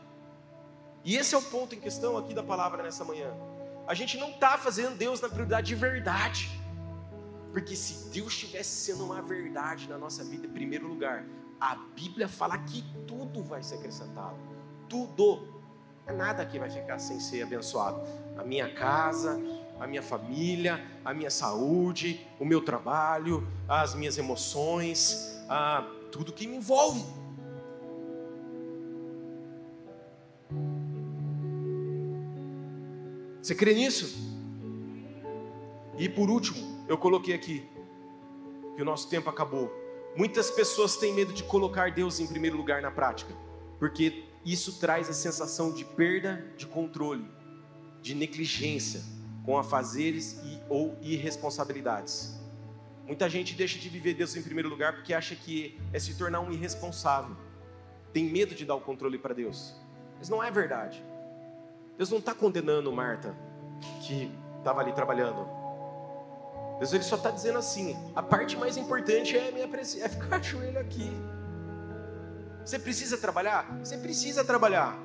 E 1.05 1.17
esse 1.17 1.37
é 1.37 1.39
o 1.39 1.43
ponto 1.43 1.77
em 1.77 1.79
questão 1.79 2.17
aqui 2.17 2.35
da 2.35 2.43
palavra 2.43 2.83
nessa 2.83 3.05
manhã. 3.05 3.33
A 3.87 3.95
gente 3.95 4.19
não 4.19 4.31
está 4.31 4.59
fazendo 4.59 4.99
Deus 4.99 5.21
na 5.21 5.29
prioridade 5.29 5.69
de 5.69 5.77
verdade. 5.77 6.60
Porque 7.53 7.75
se 7.75 8.11
Deus 8.11 8.33
estivesse 8.33 8.71
sendo 8.71 9.05
uma 9.05 9.21
verdade 9.21 9.89
na 9.89 9.99
nossa 9.99 10.23
vida 10.23 10.47
em 10.47 10.51
primeiro 10.51 10.87
lugar, 10.87 11.25
a 11.61 11.75
Bíblia 11.75 12.29
fala 12.29 12.57
que 12.59 12.83
tudo 13.07 13.43
vai 13.43 13.63
ser 13.63 13.77
acrescentado. 13.77 14.37
Tudo. 14.89 15.61
É 16.07 16.13
nada 16.13 16.45
que 16.47 16.59
vai 16.59 16.71
ficar 16.71 16.99
sem 16.99 17.21
ser 17.21 17.43
abençoado. 17.43 18.01
A 18.39 18.45
minha 18.45 18.73
casa, 18.73 19.41
a 19.79 19.87
minha 19.87 20.03
família, 20.03 20.85
a 21.05 21.13
minha 21.13 21.31
saúde, 21.31 22.27
o 22.39 22.45
meu 22.45 22.63
trabalho, 22.63 23.47
as 23.69 23.95
minhas 23.95 24.17
emoções, 24.17 25.41
a, 25.49 25.83
tudo 26.13 26.33
que 26.33 26.47
me 26.47 26.57
envolve. 26.57 27.05
Você 33.43 33.55
crê 33.55 33.75
nisso? 33.75 34.31
E 35.99 36.09
por 36.09 36.31
último, 36.31 36.80
eu 36.91 36.99
coloquei 36.99 37.33
aqui 37.33 37.65
que 38.75 38.83
o 38.83 38.85
nosso 38.85 39.09
tempo 39.09 39.31
acabou. 39.31 39.73
Muitas 40.17 40.51
pessoas 40.51 40.97
têm 40.97 41.15
medo 41.15 41.33
de 41.33 41.45
colocar 41.45 41.93
Deus 41.93 42.19
em 42.19 42.27
primeiro 42.27 42.57
lugar 42.57 42.83
na 42.83 42.91
prática, 42.91 43.33
porque 43.79 44.25
isso 44.45 44.81
traz 44.81 45.09
a 45.09 45.13
sensação 45.13 45.73
de 45.73 45.85
perda 45.85 46.45
de 46.57 46.67
controle, 46.67 47.25
de 48.03 48.13
negligência 48.13 49.03
com 49.47 49.57
afazeres 49.57 50.41
e, 50.43 50.61
ou 50.69 50.99
irresponsabilidades. 51.01 52.37
Muita 53.07 53.31
gente 53.31 53.55
deixa 53.55 53.79
de 53.79 53.89
viver 53.89 54.15
Deus 54.15 54.35
em 54.35 54.43
primeiro 54.43 54.69
lugar 54.69 54.95
porque 54.95 55.15
acha 55.15 55.37
que 55.37 55.79
é 55.93 55.99
se 56.01 56.15
tornar 56.15 56.41
um 56.41 56.51
irresponsável. 56.51 57.37
Tem 58.13 58.25
medo 58.25 58.53
de 58.53 58.65
dar 58.65 58.75
o 58.75 58.81
controle 58.81 59.17
para 59.17 59.33
Deus. 59.33 59.77
Mas 60.19 60.29
não 60.29 60.43
é 60.43 60.51
verdade. 60.51 61.01
Deus 61.97 62.11
não 62.11 62.19
está 62.19 62.35
condenando 62.35 62.91
Marta, 62.91 63.33
que 64.05 64.29
estava 64.59 64.81
ali 64.81 64.93
trabalhando. 64.93 65.60
Deus 66.81 66.95
ele 66.95 67.05
só 67.05 67.17
está 67.17 67.31
dizendo 67.31 67.59
assim: 67.59 67.95
a 68.17 68.23
parte 68.23 68.57
mais 68.57 68.79
importante 68.79 69.37
é, 69.37 69.53
minha, 69.53 69.67
é 69.67 70.09
ficar 70.09 70.43
joelho 70.43 70.81
aqui. 70.81 71.13
Você 72.65 72.79
precisa 72.79 73.19
trabalhar? 73.19 73.79
Você 73.81 73.99
precisa 73.99 74.43
trabalhar. 74.43 74.99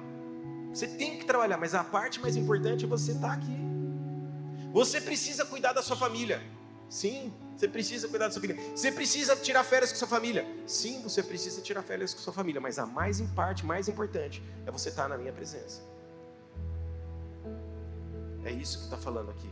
Você 0.73 0.87
tem 0.87 1.17
que 1.19 1.25
trabalhar, 1.25 1.57
mas 1.57 1.75
a 1.75 1.83
parte 1.83 2.19
mais 2.21 2.37
importante 2.37 2.85
é 2.85 2.87
você 2.87 3.11
estar 3.11 3.27
tá 3.27 3.33
aqui. 3.33 3.57
Você 4.71 5.01
precisa 5.01 5.45
cuidar 5.45 5.73
da 5.73 5.81
sua 5.81 5.97
família. 5.97 6.41
Sim, 6.89 7.33
você 7.55 7.67
precisa 7.67 8.07
cuidar 8.07 8.27
da 8.27 8.31
sua 8.31 8.41
família. 8.41 8.71
Você 8.75 8.91
precisa 8.91 9.35
tirar 9.35 9.63
férias 9.65 9.91
com 9.91 9.97
sua 9.97 10.07
família. 10.07 10.47
Sim, 10.65 11.01
você 11.01 11.21
precisa 11.21 11.61
tirar 11.61 11.81
férias 11.81 12.13
com 12.13 12.21
sua 12.21 12.31
família. 12.31 12.61
Mas 12.61 12.79
a 12.79 12.85
mais 12.85 13.19
em 13.19 13.27
parte, 13.27 13.65
mais 13.65 13.89
importante, 13.89 14.41
é 14.65 14.71
você 14.71 14.89
estar 14.89 15.03
tá 15.03 15.09
na 15.09 15.17
minha 15.17 15.33
presença. 15.33 15.81
É 18.45 18.51
isso 18.51 18.77
que 18.77 18.83
está 18.85 18.97
falando 18.97 19.31
aqui. 19.31 19.49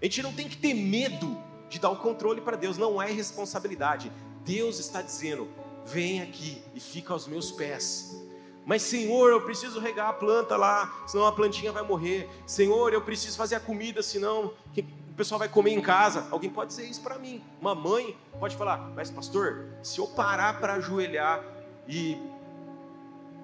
A 0.00 0.04
gente 0.04 0.22
não 0.22 0.32
tem 0.32 0.48
que 0.48 0.56
ter 0.56 0.72
medo 0.72 1.36
de 1.68 1.78
dar 1.78 1.90
o 1.90 1.96
controle 1.96 2.40
para 2.40 2.56
Deus, 2.56 2.78
não 2.78 3.00
é 3.00 3.10
responsabilidade. 3.10 4.10
Deus 4.44 4.78
está 4.78 5.02
dizendo: 5.02 5.48
vem 5.84 6.22
aqui 6.22 6.62
e 6.74 6.80
fica 6.80 7.12
aos 7.12 7.26
meus 7.26 7.50
pés. 7.50 8.16
Mas, 8.64 8.82
Senhor, 8.82 9.30
eu 9.30 9.40
preciso 9.42 9.78
regar 9.78 10.08
a 10.08 10.12
planta 10.12 10.56
lá, 10.56 11.04
senão 11.06 11.24
a 11.24 11.30
plantinha 11.30 11.70
vai 11.70 11.84
morrer. 11.84 12.28
Senhor, 12.44 12.92
eu 12.92 13.00
preciso 13.00 13.36
fazer 13.36 13.54
a 13.54 13.60
comida, 13.60 14.02
senão 14.02 14.52
o 14.76 15.14
pessoal 15.16 15.38
vai 15.38 15.48
comer 15.48 15.70
em 15.70 15.80
casa. 15.80 16.26
Alguém 16.32 16.50
pode 16.50 16.70
dizer 16.70 16.84
isso 16.84 17.00
para 17.00 17.16
mim. 17.16 17.42
Uma 17.60 17.74
mãe 17.74 18.16
pode 18.40 18.56
falar: 18.56 18.78
Mas, 18.94 19.10
pastor, 19.10 19.66
se 19.82 20.00
eu 20.00 20.06
parar 20.08 20.58
para 20.60 20.74
ajoelhar 20.74 21.44
e, 21.86 22.18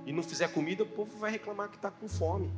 e 0.05 0.13
não 0.13 0.25
fizer 0.25 0.49
comida, 0.49 0.83
o 0.83 0.87
povo 0.87 1.17
vai 1.17 1.31
reclamar 1.31 1.69
que 1.69 1.77
está 1.77 1.91
com 1.91 2.09
fome. 2.09 2.51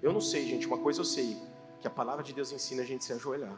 Eu 0.00 0.12
não 0.12 0.20
sei, 0.20 0.46
gente, 0.46 0.68
uma 0.68 0.78
coisa 0.78 1.00
eu 1.00 1.04
sei, 1.04 1.36
que 1.80 1.86
a 1.86 1.90
palavra 1.90 2.22
de 2.22 2.32
Deus 2.32 2.52
ensina 2.52 2.82
a 2.82 2.84
gente 2.84 3.02
a 3.02 3.06
se 3.06 3.12
ajoelhar. 3.12 3.56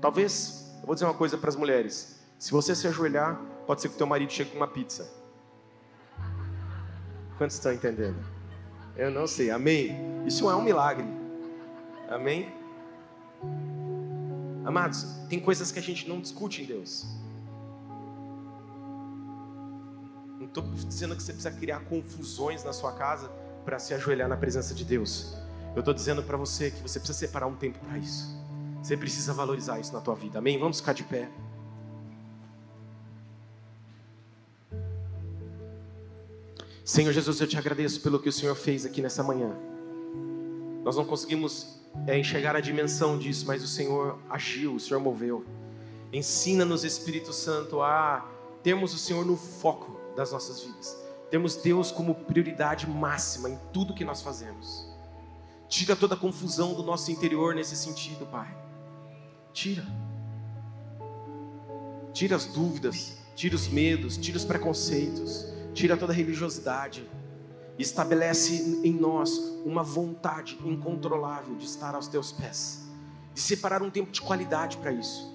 Talvez, 0.00 0.72
eu 0.80 0.86
vou 0.86 0.94
dizer 0.94 1.06
uma 1.06 1.14
coisa 1.14 1.36
para 1.36 1.48
as 1.48 1.56
mulheres: 1.56 2.20
se 2.38 2.52
você 2.52 2.74
se 2.74 2.86
ajoelhar, 2.86 3.40
pode 3.66 3.80
ser 3.80 3.88
que 3.88 3.94
o 3.94 3.98
teu 3.98 4.06
marido 4.06 4.32
chegue 4.32 4.50
com 4.50 4.56
uma 4.56 4.68
pizza. 4.68 5.10
Quantos 7.38 7.56
estão 7.56 7.72
entendendo? 7.72 8.18
Eu 8.96 9.10
não 9.10 9.26
sei, 9.26 9.50
amém? 9.50 9.96
Isso 10.26 10.48
é 10.50 10.54
um 10.54 10.62
milagre, 10.62 11.06
amém? 12.08 12.52
Amados, 14.64 15.04
tem 15.28 15.40
coisas 15.40 15.72
que 15.72 15.78
a 15.78 15.82
gente 15.82 16.08
não 16.08 16.20
discute 16.20 16.62
em 16.62 16.66
Deus. 16.66 17.06
Não 20.38 20.46
estou 20.46 20.62
dizendo 20.86 21.16
que 21.16 21.22
você 21.22 21.32
precisa 21.32 21.50
criar 21.50 21.80
confusões 21.80 22.62
na 22.62 22.72
sua 22.72 22.92
casa 22.92 23.28
para 23.64 23.78
se 23.78 23.94
ajoelhar 23.94 24.28
na 24.28 24.36
presença 24.36 24.74
de 24.74 24.84
Deus. 24.84 25.36
Eu 25.74 25.80
estou 25.80 25.94
dizendo 25.94 26.22
para 26.22 26.36
você 26.36 26.70
que 26.70 26.82
você 26.82 26.98
precisa 26.98 27.18
separar 27.18 27.46
um 27.46 27.54
tempo 27.54 27.78
para 27.78 27.96
isso. 27.96 28.28
Você 28.82 28.96
precisa 28.96 29.32
valorizar 29.32 29.80
isso 29.80 29.92
na 29.92 30.00
tua 30.00 30.14
vida. 30.14 30.38
Amém? 30.38 30.58
Vamos 30.58 30.80
ficar 30.80 30.92
de 30.92 31.02
pé. 31.04 31.30
Senhor 36.84 37.12
Jesus, 37.12 37.40
eu 37.40 37.46
te 37.46 37.56
agradeço 37.56 38.00
pelo 38.00 38.18
que 38.18 38.28
o 38.28 38.32
Senhor 38.32 38.54
fez 38.54 38.84
aqui 38.84 39.00
nessa 39.00 39.22
manhã. 39.22 39.56
Nós 40.84 40.96
não 40.96 41.04
conseguimos 41.04 41.80
é, 42.06 42.18
enxergar 42.18 42.56
a 42.56 42.60
dimensão 42.60 43.16
disso, 43.16 43.46
mas 43.46 43.62
o 43.62 43.68
Senhor 43.68 44.18
agiu, 44.28 44.74
o 44.74 44.80
Senhor 44.80 45.00
moveu. 45.00 45.44
Ensina-nos, 46.12 46.84
Espírito 46.84 47.32
Santo, 47.32 47.80
a 47.80 48.28
termos 48.62 48.92
o 48.92 48.98
Senhor 48.98 49.24
no 49.24 49.36
foco 49.36 49.98
das 50.16 50.32
nossas 50.32 50.60
vidas. 50.60 50.94
Temos 51.30 51.56
Deus 51.56 51.90
como 51.90 52.14
prioridade 52.14 52.86
máxima 52.86 53.48
em 53.48 53.58
tudo 53.72 53.94
que 53.94 54.04
nós 54.04 54.20
fazemos. 54.20 54.91
Tira 55.72 55.96
toda 55.96 56.14
a 56.14 56.18
confusão 56.18 56.74
do 56.74 56.82
nosso 56.82 57.10
interior 57.10 57.54
nesse 57.54 57.74
sentido, 57.74 58.26
Pai. 58.26 58.54
Tira. 59.54 59.86
Tira 62.12 62.36
as 62.36 62.44
dúvidas, 62.44 63.16
tira 63.34 63.54
os 63.54 63.68
medos, 63.68 64.18
tira 64.18 64.36
os 64.36 64.44
preconceitos, 64.44 65.46
tira 65.72 65.96
toda 65.96 66.12
a 66.12 66.14
religiosidade. 66.14 67.08
Estabelece 67.78 68.82
em 68.84 68.92
nós 68.92 69.30
uma 69.64 69.82
vontade 69.82 70.58
incontrolável 70.62 71.56
de 71.56 71.64
estar 71.64 71.94
aos 71.94 72.06
teus 72.06 72.32
pés, 72.32 72.82
de 73.32 73.40
separar 73.40 73.82
um 73.82 73.88
tempo 73.88 74.12
de 74.12 74.20
qualidade 74.20 74.76
para 74.76 74.92
isso 74.92 75.32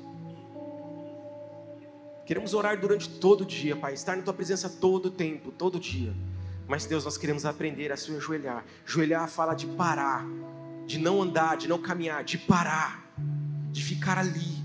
Queremos 2.28 2.54
orar 2.54 2.78
durante 2.78 3.08
todo 3.08 3.41
o 3.41 3.45
dia, 3.45 3.73
Pai, 3.73 3.93
estar 3.93 4.17
na 4.17 4.21
tua 4.21 4.34
presença 4.34 4.69
todo 4.69 5.06
o 5.06 5.10
tempo, 5.10 5.50
todo 5.50 5.80
dia. 5.80 6.13
Mas 6.67 6.86
Deus, 6.86 7.06
nós 7.06 7.17
queremos 7.17 7.45
aprender 7.45 7.91
a 7.91 7.97
se 7.97 8.13
ajoelhar. 8.13 8.65
Ajoelhar 8.86 9.27
fala 9.30 9.53
de 9.53 9.65
parar, 9.67 10.25
de 10.86 10.97
não 10.99 11.21
andar, 11.21 11.56
de 11.56 11.67
não 11.67 11.82
caminhar, 11.82 12.23
de 12.23 12.38
parar, 12.38 13.10
de 13.71 13.84
ficar 13.84 14.17
ali. 14.17 14.58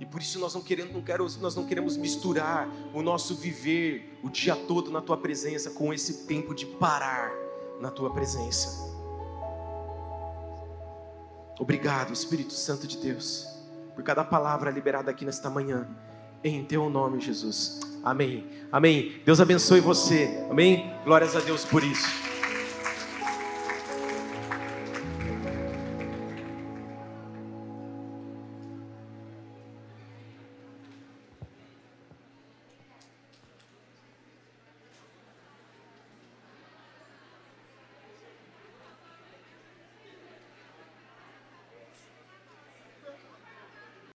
E 0.00 0.04
por 0.04 0.20
isso 0.20 0.40
nós 0.40 0.54
não 0.54 0.60
queremos, 0.60 0.92
não 0.92 1.02
quero, 1.02 1.24
nós 1.40 1.54
não 1.54 1.64
queremos 1.64 1.96
misturar 1.96 2.68
o 2.92 3.00
nosso 3.00 3.36
viver 3.36 4.18
o 4.22 4.28
dia 4.28 4.56
todo 4.56 4.90
na 4.90 5.00
tua 5.00 5.16
presença 5.16 5.70
com 5.70 5.94
esse 5.94 6.26
tempo 6.26 6.54
de 6.54 6.66
parar 6.66 7.30
na 7.80 7.90
tua 7.90 8.12
presença. 8.12 8.90
Obrigado, 11.60 12.12
Espírito 12.12 12.52
Santo 12.52 12.88
de 12.88 12.96
Deus, 12.96 13.46
por 13.94 14.02
cada 14.02 14.24
palavra 14.24 14.68
liberada 14.70 15.12
aqui 15.12 15.24
nesta 15.24 15.48
manhã 15.48 15.88
em 16.42 16.64
teu 16.64 16.90
nome, 16.90 17.20
Jesus. 17.20 17.91
Amém. 18.02 18.44
Amém. 18.70 19.12
Deus 19.24 19.40
abençoe 19.40 19.80
você. 19.80 20.44
Amém. 20.50 20.90
Glórias 21.04 21.36
a 21.36 21.40
Deus 21.40 21.64
por 21.64 21.84
isso. 21.84 22.31